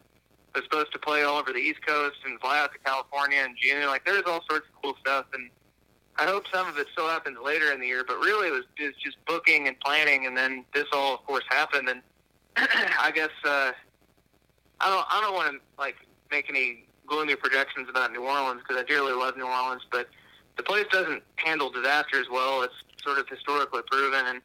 [0.54, 3.54] was supposed to play all over the East Coast and fly out to California in
[3.60, 3.86] June.
[3.86, 5.50] Like there's all sorts of cool stuff, and
[6.16, 8.04] I hope some of it still happens later in the year.
[8.06, 11.44] But really, it was just, just booking and planning, and then this all, of course,
[11.50, 11.88] happened.
[11.88, 12.02] And
[12.56, 13.72] I guess uh,
[14.80, 15.96] I don't I don't want to like
[16.30, 20.08] make any gloomy projections about New Orleans because I dearly love New Orleans, but
[20.56, 22.62] the place doesn't handle disasters well.
[22.62, 24.40] It's sort of historically proven, and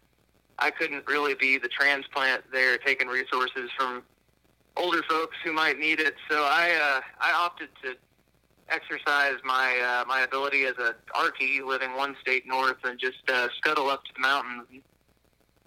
[0.60, 4.04] I couldn't really be the transplant there, taking resources from
[4.76, 6.16] older folks who might need it.
[6.30, 7.96] So I uh, I opted to
[8.70, 13.48] exercise my uh, my ability as a Arkie living one state north and just uh,
[13.58, 14.82] scuttle up to the mountains and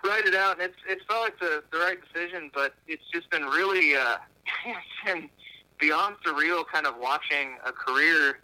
[0.05, 0.61] write it out.
[0.61, 4.17] And it's it's felt like the the right decision, but it's just been really uh,
[4.67, 5.31] it's been
[5.81, 8.41] beyond surreal, kind of watching a career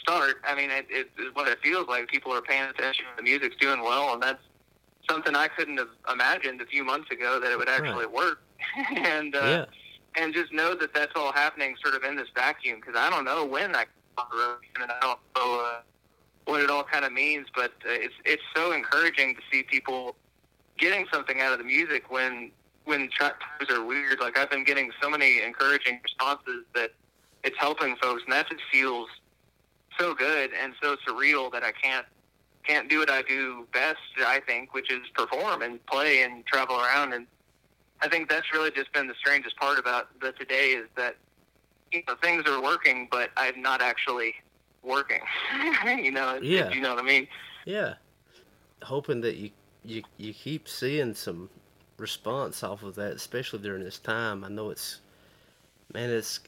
[0.00, 0.36] start.
[0.44, 2.08] I mean, it, it is what it feels like.
[2.08, 3.04] People are paying attention.
[3.16, 4.42] The music's doing well, and that's
[5.08, 8.12] something I couldn't have imagined a few months ago that it would actually Right.
[8.12, 8.42] work.
[8.96, 9.38] and uh,
[10.16, 10.22] yeah.
[10.22, 13.24] and just know that that's all happening sort of in this vacuum because I don't
[13.24, 13.86] know when I
[14.18, 15.80] on the road and I don't know uh,
[16.44, 20.14] what it all kind of means, but uh, it's it's so encouraging to see people
[20.78, 22.50] getting something out of the music when
[22.90, 24.20] when times are weird.
[24.20, 26.90] Like I've been getting so many encouraging responses that
[27.42, 29.08] it's helping folks, and that just feels
[29.98, 32.04] so good and so surreal that I can't
[32.66, 33.98] can't do what I do best.
[34.18, 37.26] I think, which is perform and play and travel around and
[38.02, 41.16] I think that's really just been the strangest part about the today is that
[41.92, 44.34] you know things are working, but I'm not actually
[44.82, 45.20] working.
[45.86, 46.70] you know, Yeah.
[46.70, 47.28] you know what I mean.
[47.66, 47.94] Yeah.
[48.82, 49.50] Hoping that you,
[49.84, 51.50] you you keep seeing some
[52.00, 54.42] response off of that, especially during this time.
[54.42, 55.00] I know it's
[55.92, 56.40] man, it's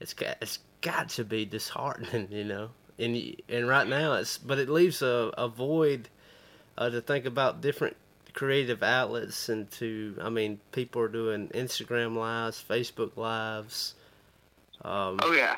[0.00, 2.70] it's got it's got to be disheartening, you know.
[2.98, 6.08] And and right now it's but it leaves a, a void
[6.76, 7.96] uh, to think about different
[8.34, 13.94] creative outlets and to I mean people are doing Instagram lives, Facebook lives.
[14.84, 15.56] Um, Oh yeah,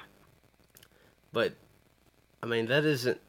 [1.32, 1.54] but
[2.42, 3.20] I mean that isn't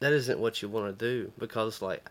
[0.00, 2.06] that isn't what you want to do because like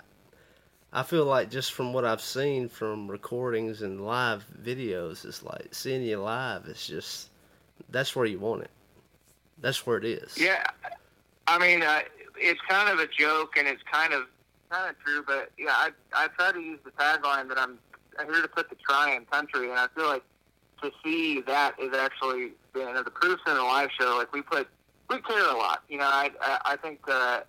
[0.95, 5.69] I feel like just from what I've seen from recordings and live videos, it's like
[5.73, 6.67] seeing you live.
[6.67, 7.31] It's just
[7.89, 8.69] that's where you want it.
[9.59, 10.37] That's where it is.
[10.37, 10.63] yeah.
[11.47, 12.01] I mean, uh,
[12.37, 14.23] it's kind of a joke, and it's kind of
[14.69, 15.23] kind of true.
[15.25, 17.79] But yeah, I I try to use the tagline that I'm
[18.19, 20.23] I'm here to put the try in country, and I feel like
[20.83, 24.15] to see that is actually you know the proofs in the live show.
[24.17, 24.67] Like we put
[25.09, 25.81] we care a lot.
[25.89, 27.41] You know, I I, I think uh,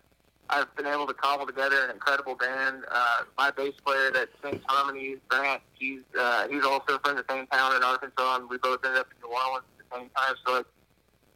[0.51, 2.85] I've been able to cobble together an incredible band.
[2.91, 7.47] Uh, my bass player that sings harmonies, Grant, he's uh, he's also from the same
[7.47, 10.35] town in Arkansas, and we both ended up in New Orleans at the same time.
[10.47, 10.67] So like,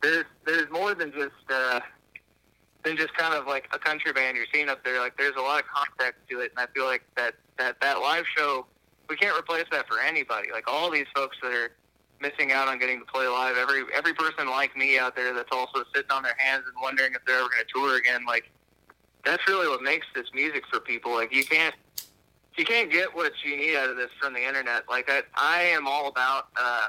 [0.03, 1.81] there's there's more than just uh,
[2.85, 5.01] than just kind of like a country band you're seeing up there.
[5.01, 8.01] Like there's a lot of context to it, and I feel like that that that
[8.01, 8.67] live show
[9.09, 10.49] we can't replace that for anybody.
[10.53, 11.71] Like all these folks that are
[12.21, 13.57] missing out on getting to play live.
[13.57, 17.15] Every every person like me out there that's also sitting on their hands and wondering
[17.15, 18.25] if they're ever going to tour again.
[18.27, 18.51] Like
[19.29, 21.13] that's really what makes this music for people.
[21.13, 21.75] Like you can't
[22.57, 24.89] you can't get what you need out of this from the internet.
[24.89, 26.89] Like I I am all about uh,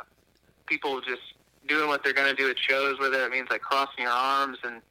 [0.66, 1.22] people just
[1.68, 4.82] doing what they're to do at shows, whether it means like crossing your arms and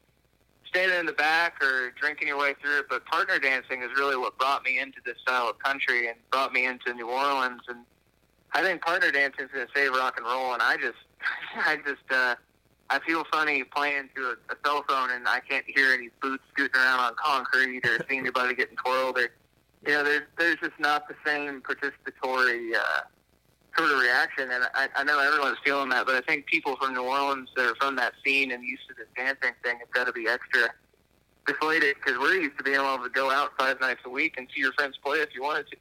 [0.67, 2.85] standing in the back or drinking your way through it.
[2.89, 6.53] But partner dancing is really what brought me into this style of country and brought
[6.53, 7.61] me into New Orleans.
[7.67, 7.79] And
[8.53, 10.53] I think partner dancing is going to save rock and roll.
[10.53, 10.97] And I just,
[11.55, 12.35] I just, uh,
[12.89, 16.43] I feel funny playing through a, a cell phone and I can't hear any boots
[16.51, 19.29] scooting around on concrete or see anybody getting twirled or,
[19.85, 23.01] you know, there's there's just not the same participatory uh,
[23.77, 24.49] sort of reaction.
[24.51, 27.65] And I, I know everyone's feeling that, but I think people from New Orleans that
[27.65, 30.69] are from that scene and used to this dancing thing have got to be extra
[31.45, 34.47] deflated because we're used to being able to go out five nights a week and
[34.53, 35.77] see your friends play if you wanted to.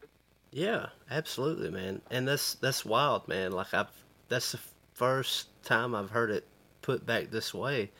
[0.51, 2.01] Yeah, absolutely, man.
[2.11, 3.53] And that's that's wild, man.
[3.53, 3.91] Like I've
[4.29, 4.61] that's the
[4.95, 6.47] first time I've heard it
[6.89, 7.91] put back this way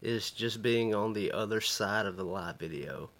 [0.00, 3.10] is just being on the other side of the live video.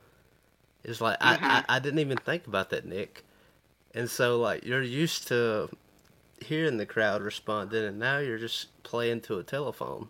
[0.85, 1.71] It's like I, I mm-hmm.
[1.71, 3.23] I didn't even think about that, Nick.
[3.95, 5.69] And so like you're used to
[6.41, 10.09] hearing the crowd responding and now you're just playing to a telephone.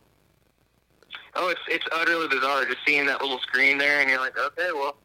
[1.35, 4.69] Oh, it's it's utterly bizarre just seeing that little screen there, and you're like, okay,
[4.73, 4.99] well,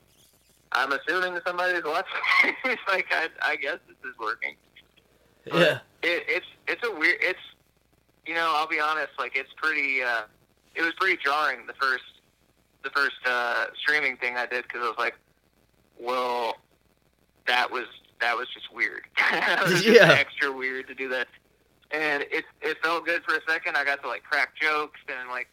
[0.73, 2.21] I'm assuming somebody's watching.
[2.65, 4.55] it's like I, I guess this is working.
[5.45, 5.79] But Yeah.
[6.03, 7.17] it, it's it's a weird.
[7.19, 7.39] It's
[8.27, 9.09] you know, I'll be honest.
[9.17, 10.01] Like it's pretty.
[10.03, 10.23] Uh,
[10.75, 12.03] it was pretty jarring the first
[12.83, 15.15] the first uh, streaming thing I did because I was like,
[15.99, 16.55] well,
[17.47, 17.85] that was
[18.19, 19.01] that was just weird.
[19.31, 21.27] it was just extra weird to do that.
[21.91, 23.77] And it it felt good for a second.
[23.77, 25.47] I got to like crack jokes and like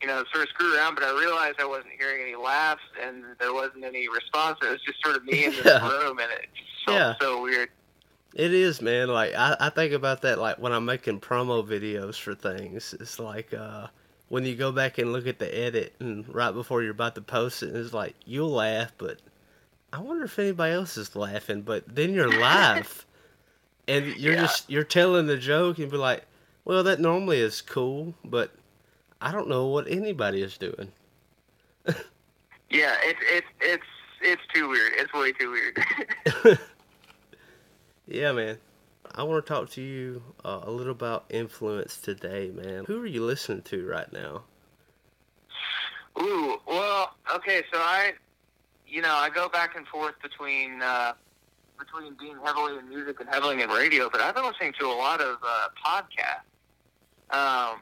[0.00, 3.24] you know sort of screw around, but I realized I wasn't hearing any laughs and
[3.40, 4.58] there wasn't any response.
[4.62, 5.86] It was just sort of me in this Yeah.
[5.88, 7.14] room, and it just felt Yeah.
[7.20, 7.68] so weird.
[8.34, 9.08] It is, man.
[9.08, 12.94] Like I, I think about that like when I'm making promo videos for things.
[12.98, 13.88] It's like uh
[14.28, 17.20] when you go back and look at the edit and right before you're about to
[17.20, 19.20] post it, it's like you'll laugh, but
[19.92, 21.60] I wonder if anybody else is laughing.
[21.62, 23.04] But then you're live,
[23.86, 24.40] and you're Yeah.
[24.40, 26.24] just you're telling the joke and be like,
[26.64, 28.52] well, that normally is cool, but
[29.20, 30.92] I don't know what anybody is doing.
[32.70, 33.84] Yeah, it's it's it's
[34.22, 34.92] it's too weird.
[34.96, 36.58] It's way too weird.
[38.12, 38.58] Yeah, man.
[39.14, 42.84] I want to talk to you uh, a little about influence today, man.
[42.84, 44.42] Who are you listening to right now?
[46.20, 48.12] Ooh, well, okay, so I,
[48.86, 51.14] you know, I go back and forth between uh,
[51.78, 54.92] between being heavily in music and heavily in radio, but I've been listening to a
[54.92, 56.44] lot of uh, podcasts.
[57.34, 57.80] Um,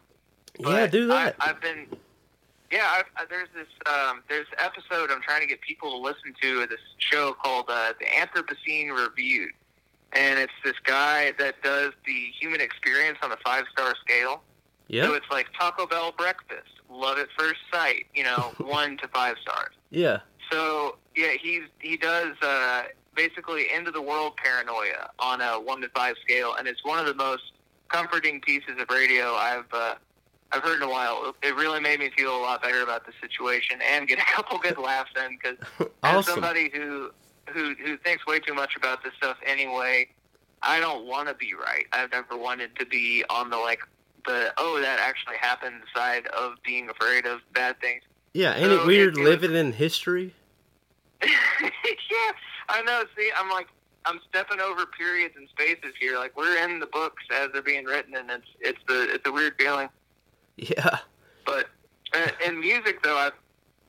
[0.60, 1.34] Yeah, do that.
[1.40, 1.86] I, I've been,
[2.70, 2.86] yeah.
[2.88, 6.62] I've, I, there's this um, there's episode I'm trying to get people to listen to
[6.62, 9.50] of this show called uh, the Anthropocene Reviewed,
[10.12, 14.42] and it's this guy that does the human experience on a five star scale.
[14.88, 15.04] Yeah.
[15.04, 19.36] So it's like Taco Bell breakfast, love at first sight, you know, one to five
[19.40, 19.74] stars.
[19.90, 20.18] yeah,
[20.50, 22.82] So yeah, he's he does uh,
[23.14, 26.98] basically end of the world paranoia on a one to five scale, and it's one
[26.98, 27.52] of the most
[27.88, 29.94] comforting pieces of radio I've uh,
[30.52, 31.34] I've heard in a while.
[31.42, 34.58] It really made me feel a lot better about the situation and get a couple
[34.58, 35.56] good laughs in because
[36.02, 36.32] as awesome.
[36.34, 37.10] somebody who
[37.52, 40.08] who who thinks way too much about this stuff anyway,
[40.62, 41.86] I don't want to be right.
[41.92, 43.80] I've never wanted to be on the like
[44.26, 48.02] the oh that actually happened side of being afraid of bad things.
[48.34, 50.34] Yeah, ain't So it weird it- it was- living in history?
[51.22, 52.32] yeah,
[52.68, 53.04] I know.
[53.16, 53.66] See, I'm like
[54.06, 56.16] I'm stepping over periods and spaces here.
[56.18, 59.32] Like we're in the books as they're being written, and it's it's the it's a
[59.32, 59.88] weird feeling.
[60.56, 60.98] Yeah,
[61.46, 61.68] But
[62.14, 63.30] uh, in music, though, I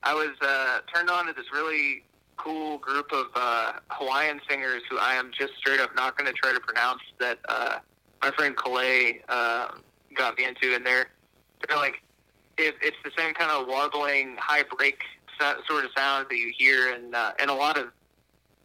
[0.04, 2.04] I was uh, turned on to this really
[2.44, 6.34] cool group of uh, Hawaiian singers who I am just straight up not going to
[6.34, 7.02] try to pronounce.
[7.20, 7.80] That uh,
[8.22, 9.70] my friend Calais uh,
[10.16, 11.08] got me into, and they're
[11.68, 12.02] they're like
[12.58, 15.02] it, it's the same kind of warbling, high break
[15.68, 17.88] sort of sound that you hear in uh, in a lot of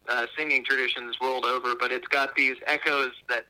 [0.07, 1.75] uh, singing traditions world over.
[1.75, 3.45] But it's got these echoes that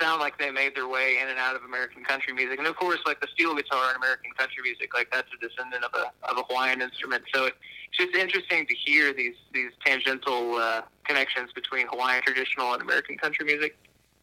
[0.00, 2.58] sound like they made their way in and out of American country music.
[2.58, 5.84] And of course, like the steel guitar in American country music, like that's a descendant
[5.84, 7.24] of a of a Hawaiian instrument.
[7.34, 7.56] So it's
[7.92, 13.44] just interesting to hear these these tangential uh, connections between Hawaiian traditional and American country
[13.44, 13.76] music.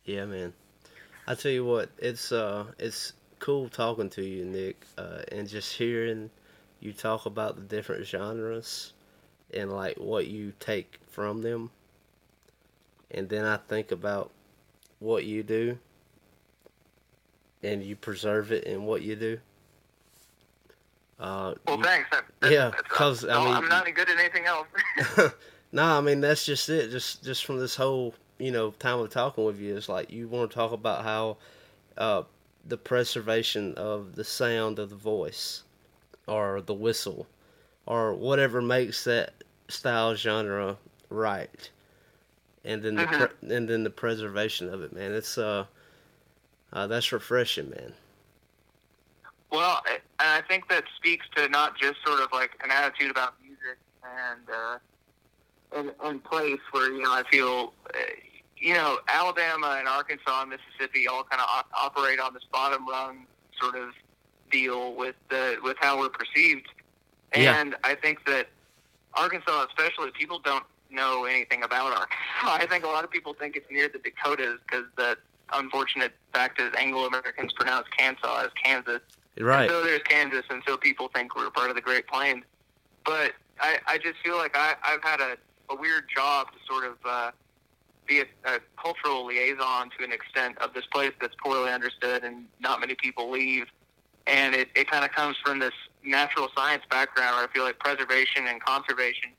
[0.06, 0.54] yeah, man.
[1.28, 5.76] I tell you what, it's uh, it's cool talking to you, Nick, uh, and just
[5.76, 6.30] hearing
[6.80, 8.94] you talk about the different genres
[9.54, 11.70] and like what you take from them,
[13.12, 14.32] and then I think about
[15.00, 15.78] what you do,
[17.64, 19.40] and you preserve it in what you do.
[21.20, 22.10] Uh, Well, you- thanks.
[22.12, 24.68] That, that, Yeah, that's- 'cause, I mean- I'm not any good at anything else.
[25.72, 26.92] no, I mean that's just it.
[26.92, 30.28] Just just from this whole you know time of talking with you, it's like you
[30.28, 31.38] want to talk about how
[31.98, 32.24] uh,
[32.68, 35.64] the preservation of the sound of the voice,
[36.28, 37.26] or the whistle,
[37.88, 39.34] or whatever makes that
[39.70, 40.78] style genre
[41.10, 41.72] right,
[42.66, 43.18] and then the Mhm.
[43.40, 45.14] pre- and then the preservation of it, man.
[45.14, 45.66] It's uh,
[46.74, 47.94] uh that's refreshing, man.
[49.52, 53.12] Well, I- and I think that speaks to not just sort of like an attitude
[53.12, 54.78] about music and uh,
[55.74, 57.98] and, and place where you know I feel uh,
[58.58, 62.88] you know Alabama and Arkansas and Mississippi all kind of op- operate on this bottom
[62.88, 63.26] rung
[63.62, 63.90] sort of
[64.52, 66.68] deal with the with how we're perceived,
[67.36, 67.60] Yeah.
[67.60, 68.48] and I think that
[69.14, 72.16] Arkansas, especially, people don't know anything about Arkansas.
[72.44, 75.18] I think a lot of people think it's near the Dakotas because the
[75.54, 79.02] unfortunate fact is Anglo Americans pronounce Kansas as Kansas.
[79.40, 79.70] Right.
[79.70, 82.44] So there's Kansas, and so people think we're part of the Great Plains.
[83.06, 85.38] But I, I just feel like I, I've had a,
[85.70, 87.32] a weird job to sort of uh,
[88.08, 92.46] be a, a cultural liaison to an extent of this place that's poorly understood and
[92.60, 93.66] not many people leave.
[94.26, 95.74] And it, it kind of comes from this
[96.04, 99.30] natural science background where I feel like preservation and conservation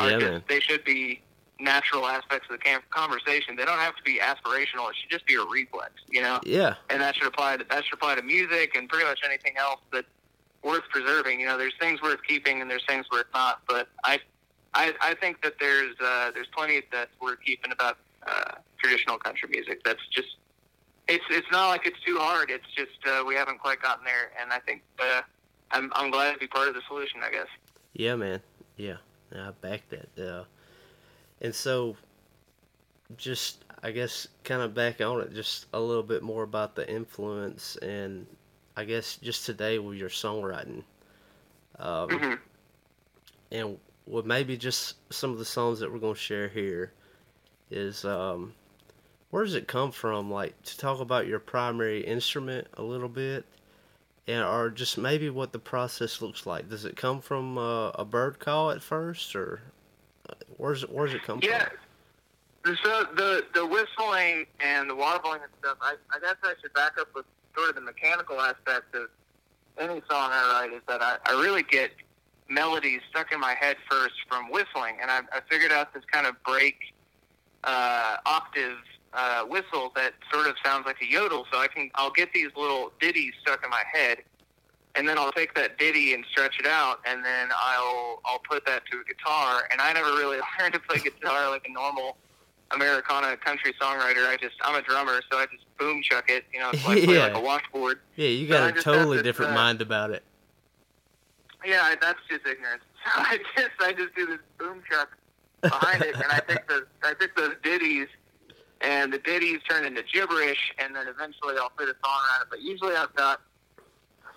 [0.00, 1.22] Yeah, just, they should be
[1.60, 3.56] natural aspects of the conversation.
[3.56, 4.90] They don't have to be aspirational.
[4.90, 6.40] It should just be a reflex, you know?
[6.44, 6.74] Yeah.
[6.90, 9.80] and that should apply to that should apply to music and pretty much anything else
[9.92, 10.06] that's
[10.62, 11.40] worth preserving.
[11.40, 13.60] You know, there's things worth keeping and there's things worth not.
[13.68, 14.18] But I,
[14.74, 19.48] I, I think that there's uh, there's plenty that's worth keeping about uh, traditional country
[19.50, 19.84] music.
[19.84, 20.36] That's just
[21.08, 22.50] it's it's not like it's too hard.
[22.50, 25.22] It's just uh, we haven't quite gotten there, and I think uh,
[25.70, 27.20] I'm I'm glad to be part of the solution.
[27.22, 27.48] I guess.
[27.94, 28.40] Yeah, man.
[28.76, 28.96] Yeah,
[29.40, 30.18] I back that.
[30.18, 30.44] Uh,
[31.40, 31.96] and so,
[33.16, 36.88] just I guess kind of back on it, just a little bit more about the
[36.90, 38.26] influence, and
[38.76, 40.84] I guess just today with your songwriting,
[41.78, 42.38] um, Mhm.
[43.50, 46.92] and with maybe just some of the songs that we're gonna share here,
[47.70, 48.54] is um,
[49.30, 50.30] where does it come from?
[50.30, 53.44] Like to talk about your primary instrument a little bit,
[54.28, 56.68] and or just maybe what the process looks like.
[56.68, 59.60] Does it come from uh, a bird call at first, or
[60.28, 61.68] uh, where's it where's it come Yeah.
[61.68, 61.76] from?
[62.66, 66.72] Yeah, so the the whistling and the warbling and stuff, I, I guess I should
[66.74, 67.24] back up with
[67.56, 69.08] sort of the mechanical aspect of
[69.78, 71.90] any song I write is that I, I really get
[72.48, 76.26] melodies stuck in my head first from whistling, and I, I figured out this kind
[76.26, 76.76] of break
[77.64, 78.76] uh, octave
[79.14, 81.46] uh, whistle that sort of sounds like a yodel.
[81.52, 84.18] So I can I'll get these little ditties stuck in my head,
[84.94, 88.64] and then I'll take that ditty and stretch it out, and then I'll I'll put
[88.66, 89.68] that to a guitar.
[89.70, 92.16] And I never really learned to play guitar like a normal
[92.70, 94.26] Americana country songwriter.
[94.28, 96.44] I just I'm a drummer, so I just boom chuck it.
[96.52, 98.00] You know, it's like, play like a washboard.
[98.16, 100.22] Yeah, you So got a totally different uh, mind about it.
[101.64, 102.82] Yeah, that's just ignorance.
[103.04, 105.16] So I just I just do this boom chuck
[105.60, 108.06] behind it, and I think the I think those ditties,
[108.82, 112.48] and the ditties turn into gibberish, and then eventually I'll fit a song around it.
[112.50, 113.40] But usually I've got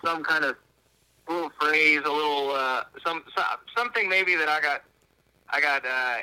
[0.04, 0.56] some kind of
[1.28, 3.42] little phrase, a little uh, some so-
[3.76, 4.82] something maybe that I got
[5.50, 6.18] I got uh,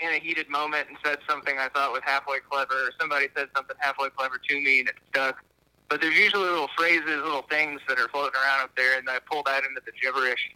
[0.00, 3.48] in a heated moment and said something I thought was halfway clever, or somebody said
[3.54, 5.42] something halfway clever to me and it stuck.
[5.88, 9.18] But there's usually little phrases, little things that are floating around up there, and I
[9.30, 10.50] pull that into the gibberish,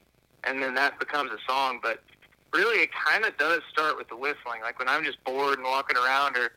[0.44, 1.80] and then that becomes a song.
[1.82, 2.02] But
[2.52, 4.62] really, it kind of does start with the whistling.
[4.62, 6.52] Like when I'm just bored and walking around, or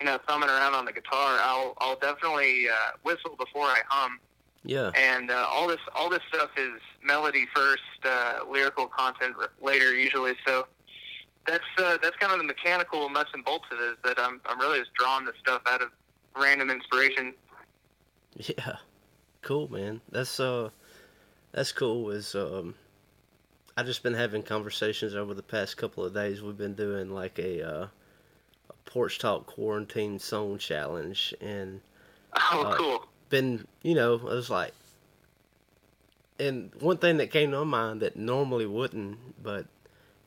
[0.00, 4.20] you know, thumbing around on the guitar, I'll I'll definitely uh, whistle before I hum
[4.64, 9.50] Yeah, and uh, all this all this stuff is melody first, uh, lyrical content r-
[9.60, 10.34] later usually.
[10.46, 10.66] So
[11.46, 13.82] that's uh, that's kind of the mechanical nuts and bolts of it.
[13.92, 15.90] Is that I'm I'm really just drawing this stuff out of
[16.36, 17.34] random inspiration.
[18.36, 18.76] yeah,
[19.42, 20.00] cool, man.
[20.10, 20.70] That's uh,
[21.52, 22.10] that's cool.
[22.10, 22.74] Is um,
[23.76, 26.42] I just been having conversations over the past couple of days.
[26.42, 27.90] We've been doing like a uh, a
[28.88, 31.80] porch talk quarantine song challenge, and
[32.52, 33.06] Oh, Uh, cool.
[33.28, 34.72] been you know I was like,
[36.38, 39.66] and one thing that came to my mind that normally wouldn't, but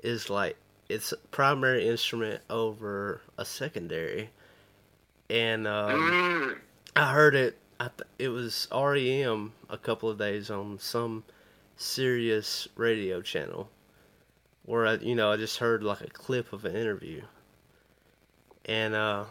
[0.03, 0.57] is like
[0.89, 4.29] it's a primary instrument over a secondary,
[5.29, 6.57] and um, Mm,
[6.95, 7.57] I heard it.
[7.79, 11.23] I th- it was REM a couple of days on some
[11.77, 13.69] Sirius radio channel,
[14.65, 17.21] where I, you know, I just heard like a clip of an interview,
[18.65, 19.25] and uh,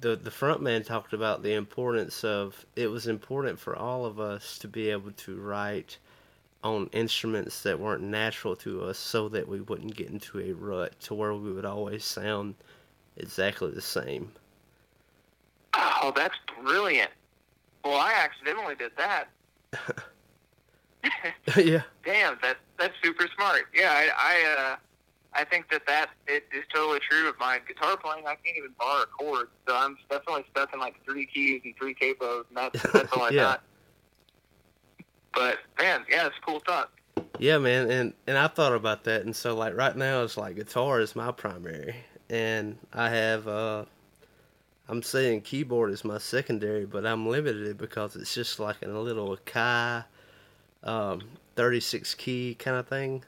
[0.00, 4.20] the the front man talked about the importance of it was important for all of
[4.20, 5.98] us to be able to write
[6.64, 10.98] on instruments that weren't natural to us, so that we wouldn't get into a rut
[11.00, 12.54] to where we would always sound
[13.16, 14.32] exactly the same.
[15.74, 17.10] oh, that's brilliant.
[17.84, 19.28] Well, I accidentally did that.
[21.56, 21.82] yeah.
[22.04, 23.66] Damn, that that's super smart.
[23.74, 24.76] Yeah, I I, uh,
[25.34, 28.26] I think that that it is totally true of my guitar playing.
[28.26, 31.74] I can't even bar a chord, so I'm definitely stuck in like three keys and
[31.76, 33.42] three capos, and that's that's all I Yeah.
[33.42, 33.62] got.
[35.34, 36.90] But man, yeah, it's cool thought.
[37.38, 40.56] Yeah, man, and and I thought about that, and so like right now it's like
[40.56, 41.94] guitar is my primary,
[42.30, 43.84] and I have uh,
[44.88, 49.36] I'm saying keyboard is my secondary, but I'm limited because it's just like a little
[49.44, 50.04] Kai,
[50.82, 51.20] um,
[51.56, 53.22] 36 key kind of thing.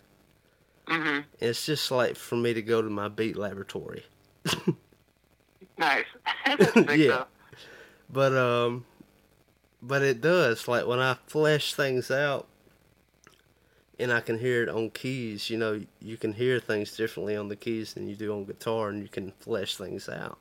[0.91, 4.05] Hmm It's just like for me to go to my beat laboratory,
[5.79, 6.05] Nice.
[6.77, 7.07] Yeah.
[7.09, 7.27] though.
[8.11, 8.85] but um,
[9.81, 12.47] but it does like when I flesh things out.
[13.99, 15.51] And I can hear it on keys.
[15.51, 18.89] You know, you can hear things differently on the keys than you do on guitar,
[18.89, 20.39] and you can flesh things out.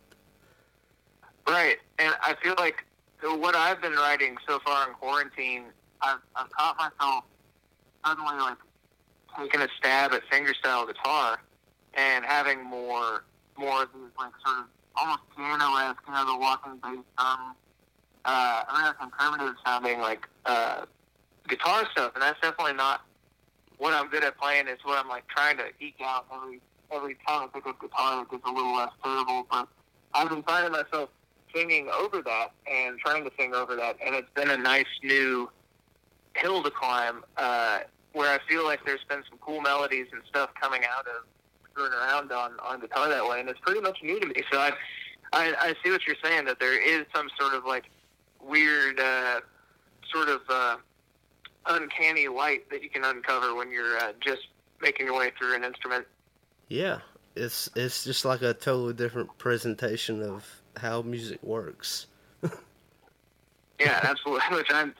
[1.45, 2.85] Right, and I feel like
[3.21, 5.65] so what I've been writing so far in quarantine,
[6.01, 7.25] I've, I've caught myself
[8.05, 8.57] suddenly like
[9.37, 11.39] taking a stab at fingerstyle guitar
[11.93, 13.23] and having more
[13.57, 14.65] more of these like sort of
[14.95, 17.55] almost piano-esque, you know, the walking bass um,
[18.25, 20.85] uh, American primitive sounding like uh,
[21.47, 23.01] guitar stuff, and that's definitely not
[23.77, 24.67] what I'm good at playing.
[24.67, 26.61] It's what I'm like trying to eke out every
[26.91, 28.21] every time I pick up guitar.
[28.21, 29.67] It gets a little less terrible, but
[30.13, 31.09] I've been finding myself
[31.53, 35.49] singing over that and trying to sing over that, and it's been a nice new
[36.35, 37.79] hill to climb uh,
[38.13, 41.25] where I feel like there's been some cool melodies and stuff coming out of
[41.71, 44.35] screwing around on on guitar that way, and it's pretty much new to me.
[44.51, 44.71] So I
[45.33, 47.85] I, I see what you're saying that there is some sort of like
[48.41, 49.41] weird uh,
[50.11, 50.77] sort of uh,
[51.67, 54.47] uncanny light that you can uncover when you're uh, just
[54.81, 56.05] making your way through an instrument.
[56.67, 56.99] Yeah,
[57.35, 62.07] it's it's just like a totally different presentation of how music works.
[63.79, 64.41] Yeah, absolutely.
[64.57, 64.93] Which I'm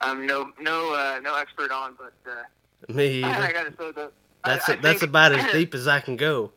[0.00, 3.52] I'm no no uh, no expert on, but uh, Me, I either.
[3.52, 4.12] gotta say that
[4.44, 6.52] that's I that's think- about as deep as I can go.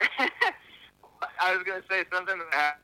[0.18, 2.78] I was gonna say something that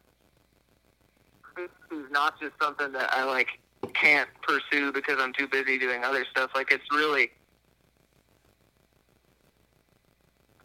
[1.57, 3.49] this is not just something that I like
[3.95, 6.51] can't pursue because I'm too busy doing other stuff.
[6.55, 7.31] Like it's really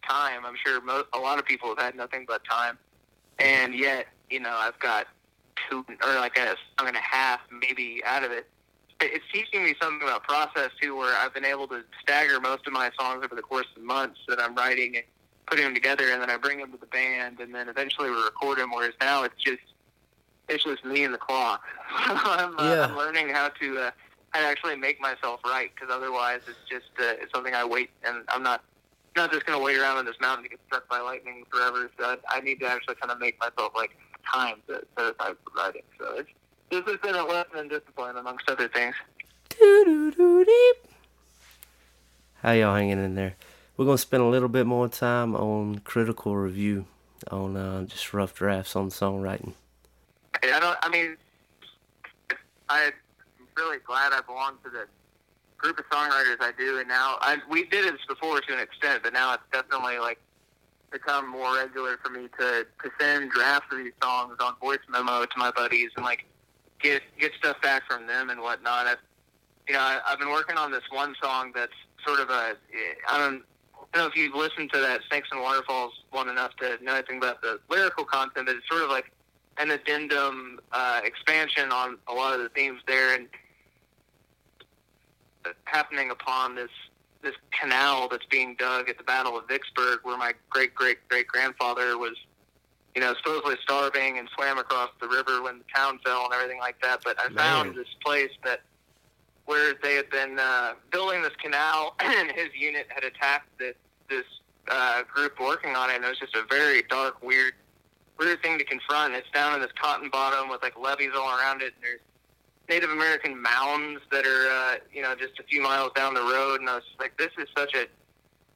[0.08, 0.44] time.
[0.44, 2.78] I'm sure most, a lot of people have had nothing but time,
[3.38, 5.06] and yet you know I've got
[5.70, 8.48] two or like a song and a half maybe out of it.
[9.04, 12.72] It's teaching me something about process too, where I've been able to stagger most of
[12.72, 15.04] my songs over the course of months that I'm writing and
[15.46, 18.16] putting them together, and then I bring them to the band, and then eventually we
[18.16, 18.70] record them.
[18.72, 19.62] Whereas now it's just
[20.48, 21.62] it's just me and the clock.
[21.94, 22.86] I'm, uh, Yeah.
[22.86, 23.90] I'm learning how to uh,
[24.30, 27.90] how to actually make myself right because otherwise it's just uh, it's something I wait
[28.04, 28.64] and I'm not
[29.14, 31.90] not just going to wait around on this mountain to get struck by lightning forever.
[31.98, 33.90] So I, I need to actually kind of make myself like
[34.32, 35.82] time to set aside for writing.
[35.98, 36.30] So it's
[36.72, 38.94] this has been a lesson in discipline amongst other things.
[42.42, 43.36] How y'all hanging in there?
[43.76, 46.86] We're gonna spend a little bit more time on critical review,
[47.30, 49.52] on uh, just rough drafts on songwriting.
[50.42, 50.78] I don't.
[50.82, 51.16] I mean,
[52.70, 52.92] I'm
[53.56, 54.86] really glad I belong to the
[55.58, 59.02] group of songwriters I do, and now I, we did this before to an extent,
[59.02, 60.18] but now it's definitely like
[60.90, 65.24] become more regular for me to to send drafts of these songs on voice memo
[65.24, 66.24] to my buddies and like
[66.82, 68.86] get get stuff back from them and whatnot.
[68.86, 68.98] I've,
[69.68, 71.72] you know, I, I've been working on this one song that's
[72.06, 72.56] sort of a
[73.08, 73.42] I don't.
[73.94, 76.94] I don't know if you've listened to that Snakes and Waterfalls one enough to know
[76.94, 79.12] anything about the lyrical content, but it's sort of like
[79.58, 83.28] an addendum uh, expansion on a lot of the themes there, and
[85.64, 86.70] happening upon this
[87.22, 91.26] this canal that's being dug at the Battle of Vicksburg, where my great great great
[91.26, 92.16] grandfather was,
[92.94, 96.58] you know, supposedly starving and swam across the river when the town fell and everything
[96.60, 97.00] like that.
[97.04, 97.36] But I Man.
[97.36, 98.60] found this place that
[99.46, 103.74] where they had been uh, building this canal, and his unit had attacked this
[104.08, 104.24] this
[104.70, 107.54] uh, group working on it, and it was just a very dark, weird
[108.18, 109.14] weird thing to confront.
[109.14, 112.00] It's down in this cotton bottom with like levees all around it, and there's
[112.68, 116.60] Native American mounds that are uh, you know just a few miles down the road,
[116.60, 117.86] and I was just like, this is such a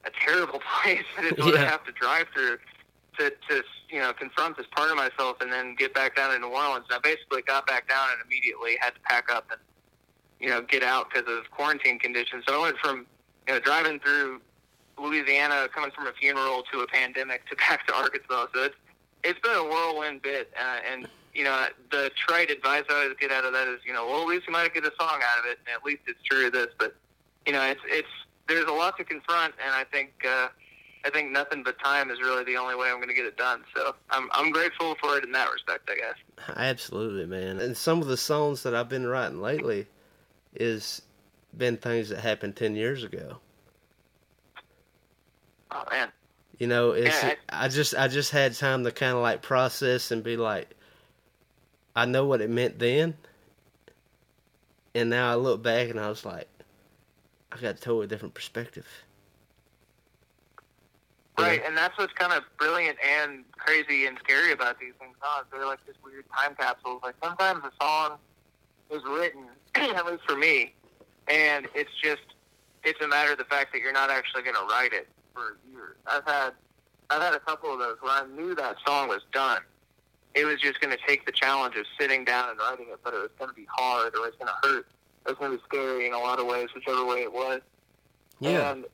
[0.06, 1.70] a terrible place that it's what I Yeah.
[1.70, 2.58] have to drive through
[3.18, 6.38] to to you know confront this part of myself and then get back down to
[6.38, 6.86] New Orleans.
[6.90, 9.60] And I basically got back down and immediately had to pack up and
[10.40, 12.44] you know get out because of quarantine conditions.
[12.46, 13.06] So I went from
[13.48, 14.40] you know driving through
[14.98, 18.46] Louisiana, coming from a funeral to a pandemic to back to Arkansas.
[18.54, 18.76] So it's
[19.24, 23.30] it's been a whirlwind bit, uh, and you know the trite advice I always get
[23.30, 25.38] out of that is you know well at least you might get a song out
[25.38, 26.68] of it, and at least it's true of this.
[26.78, 26.94] But
[27.46, 28.08] you know it's it's
[28.48, 30.48] there's a lot to confront, and I think uh,
[31.04, 33.36] I think nothing but time is really the only way I'm going to get it
[33.36, 33.62] done.
[33.74, 36.56] So I'm I'm grateful for it in that respect, I guess.
[36.56, 37.60] Absolutely, man.
[37.60, 39.86] And some of the songs that I've been writing lately
[40.54, 41.02] is
[41.56, 43.38] been things that happened ten years ago.
[45.70, 46.08] Oh man,
[46.58, 50.10] You know, it's Yeah, I just I just had time to kind of like process
[50.10, 50.68] and be like,
[51.94, 53.14] I know what it meant then,
[54.94, 56.48] and now I look back and I was like,
[57.52, 58.86] I got a totally different perspective.
[61.38, 65.16] Right, and that's what's kind of brilliant and crazy and scary about these things.
[65.20, 65.44] Huh?
[65.52, 67.02] They're like just weird time capsules.
[67.02, 68.18] Like sometimes a song
[68.90, 70.74] is written, at least for me,
[71.28, 72.22] and it's just
[72.84, 75.58] it's a matter of the fact that you're not actually going to write it for
[75.70, 75.96] years.
[76.06, 76.52] I've had
[77.10, 79.60] I've had a couple of those where I knew that song was done.
[80.34, 83.14] It was just going to take the challenge of sitting down and writing it, but
[83.14, 84.86] it was going to be hard or it's going to hurt.
[85.24, 87.60] It was going to be scary in a lot of ways, whichever way it was.
[88.40, 88.84] Yeah, And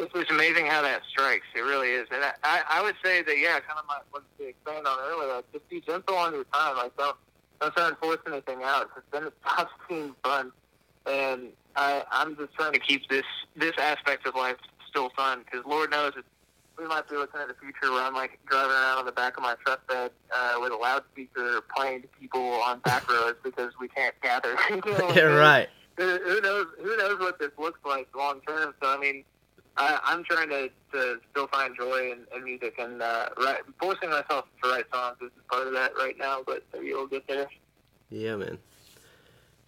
[0.00, 1.46] it's just amazing how that strikes.
[1.54, 2.08] It really is.
[2.10, 4.98] And I, I, I would say that, yeah, kind of my, what to expand on
[5.00, 6.76] earlier, like, just be gentle on your time.
[6.76, 7.16] Like, don't,
[7.60, 10.52] don't try and force anything out because then it stops being fun.
[11.06, 13.24] And I, I'm just trying to keep this,
[13.56, 14.56] this aspect of life
[14.88, 16.24] still fun because Lord knows it,
[16.78, 19.36] we might be looking at a future where I'm like driving around on the back
[19.36, 23.72] of my truck bed uh, with a loudspeaker playing to people on back roads because
[23.80, 24.56] we can't gather.
[24.70, 25.68] You know yeah, right.
[25.96, 28.74] who who knows who knows what this looks like long term.
[28.82, 29.24] So I mean,
[29.80, 34.10] I, I'm trying to, to still find joy in, in music and uh, write, forcing
[34.10, 36.42] myself to write songs is part of that right now.
[36.46, 37.46] But we'll get there.
[38.10, 38.58] Yeah, man.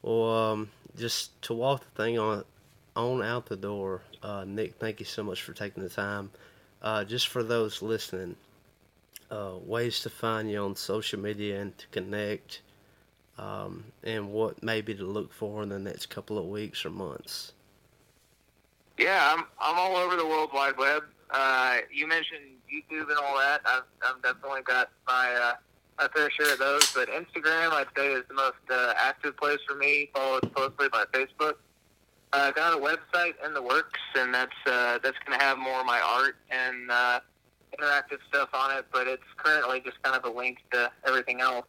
[0.03, 2.45] Well, um, just to walk the thing on
[2.95, 6.31] on out the door, uh, Nick, thank you so much for taking the time.
[6.83, 8.37] Uh, just for those listening,
[9.31, 12.61] uh, ways to find you on social media and to connect,
[13.39, 17.53] um, and what maybe to look for in the next couple of weeks or months.
[19.03, 21.03] Yeah, I'm I'm all over the World Wide Web.
[21.29, 23.61] Uh, you mentioned YouTube and all that.
[23.67, 25.55] I've, I've definitely got my uh,
[25.99, 26.93] my fair share of those.
[26.93, 31.05] But Instagram, I'd say, is the most uh, active place for me, followed closely by
[31.13, 31.55] Facebook.
[32.33, 35.81] Uh, got a website in the works, and that's uh, that's going to have more
[35.81, 37.19] of my art and uh,
[37.77, 38.87] interactive stuff on it.
[38.93, 41.67] But it's currently just kind of a link to everything else.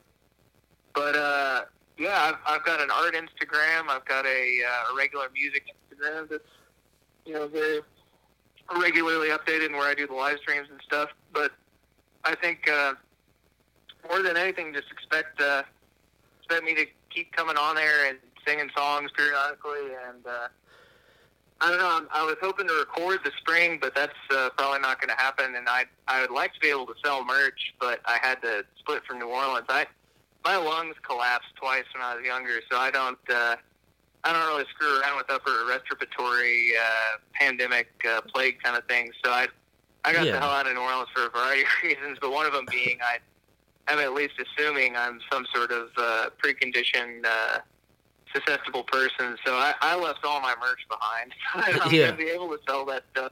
[0.93, 1.61] But uh,
[1.97, 3.89] yeah, I've, I've got an art Instagram.
[3.89, 6.43] I've got a, uh, a regular music Instagram that's
[7.25, 7.81] you know very
[8.79, 11.09] regularly updated and where I do the live streams and stuff.
[11.33, 11.51] But
[12.23, 12.93] I think uh,
[14.07, 15.63] more than anything, just expect uh,
[16.39, 19.93] expect me to keep coming on there and singing songs periodically.
[20.09, 20.47] And uh,
[21.61, 21.89] I don't know.
[21.89, 25.21] I'm, I was hoping to record the spring, but that's uh, probably not going to
[25.21, 25.55] happen.
[25.55, 28.65] And I I would like to be able to sell merch, but I had to
[28.79, 29.67] split from New Orleans.
[29.69, 29.85] I
[30.43, 33.17] my lungs collapsed twice when I was younger, so I don't.
[33.29, 33.55] Uh,
[34.25, 39.13] I don't really screw around with upper respiratory uh, pandemic uh, plague kind of things.
[39.23, 39.47] So I
[40.05, 40.33] I got Yeah.
[40.33, 42.65] the hell out of New Orleans for a variety of reasons, but one of them
[42.69, 43.19] being I
[43.91, 47.59] am at least assuming I'm some sort of uh, preconditioned uh,
[48.33, 49.37] susceptible person.
[49.45, 51.33] So I, I left all my merch behind.
[51.73, 52.11] So I'm Yeah.
[52.11, 53.31] to be able to sell that stuff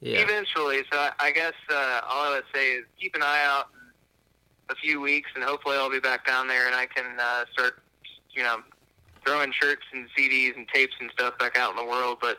[0.00, 0.20] Yeah.
[0.20, 0.82] eventually.
[0.92, 4.74] So I, I guess uh, all I would say is keep an eye out in
[4.74, 7.80] a few weeks, and hopefully I'll be back down there and I can uh, start,
[8.34, 8.58] you know,
[9.24, 12.18] throwing shirts and CDs and tapes and stuff back out in the world.
[12.20, 12.38] But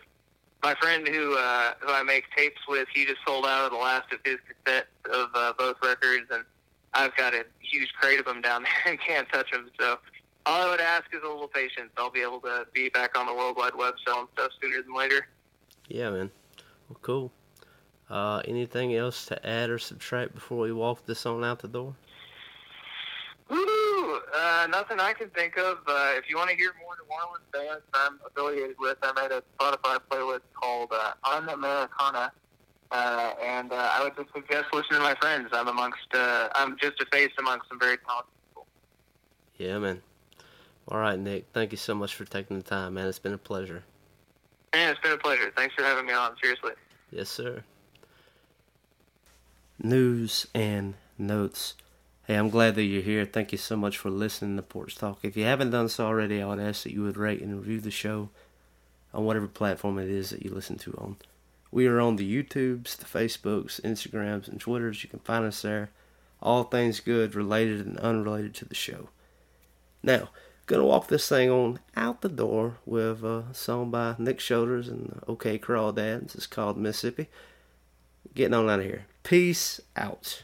[0.64, 3.78] my friend who uh, who I make tapes with, he just sold out of the
[3.78, 6.44] last of his cassettes of uh, both records, and
[6.94, 9.70] I've got a huge crate of them down there and can't touch them.
[9.80, 9.98] So
[10.46, 11.92] all I would ask is a little patience.
[11.98, 14.96] I'll be able to be back on the World Wide Web selling stuff sooner than
[14.96, 15.28] later.
[15.88, 16.32] Yeah, man.
[16.90, 17.32] Well, cool.
[18.10, 21.96] Uh, anything else to add or subtract before we walk this on out the door?
[23.50, 24.20] Woo!
[24.36, 25.78] Uh, nothing I can think of.
[25.88, 29.32] Uh, if you want to hear more New Orleans bands I'm affiliated with, I made
[29.32, 32.32] a Spotify playlist called uh, Un-Americana.
[32.92, 35.50] Uh, and uh, I would just suggest listening to my friends.
[35.52, 38.68] I'm amongst, uh, I'm just a face amongst some very talented people.
[39.58, 40.02] Yeah, man.
[40.88, 41.48] All right, Nick.
[41.54, 43.08] Thank you so much for taking the time, man.
[43.08, 43.84] It's been a pleasure.
[44.76, 45.52] Yeah, it's been a pleasure.
[45.56, 46.36] Thanks for having me on.
[46.42, 46.74] Seriously.
[47.12, 47.64] Yes, sir.
[49.82, 51.76] News and notes.
[52.26, 53.26] Hey, I'm glad that you're here.
[53.26, 55.20] Thank you so much for listening to Porch Talk.
[55.24, 57.82] If you haven't done so already, I would ask that you would rate and review
[57.82, 58.30] the show
[59.14, 61.18] on whatever platform it is that you listen to on.
[61.70, 65.04] We are on the YouTubes, the Facebooks, Instagrams, and Twitters.
[65.04, 65.90] You can find us there.
[66.42, 69.10] All things good, related and unrelated to the show.
[70.02, 70.30] Now,
[70.66, 75.20] gonna walk this thing on out the door with a song by Nick Shoulders and
[75.28, 76.36] OK Crawdads.
[76.36, 77.28] It's called Mississippi.
[78.34, 79.08] Getting on out of here.
[79.24, 80.44] Peace out.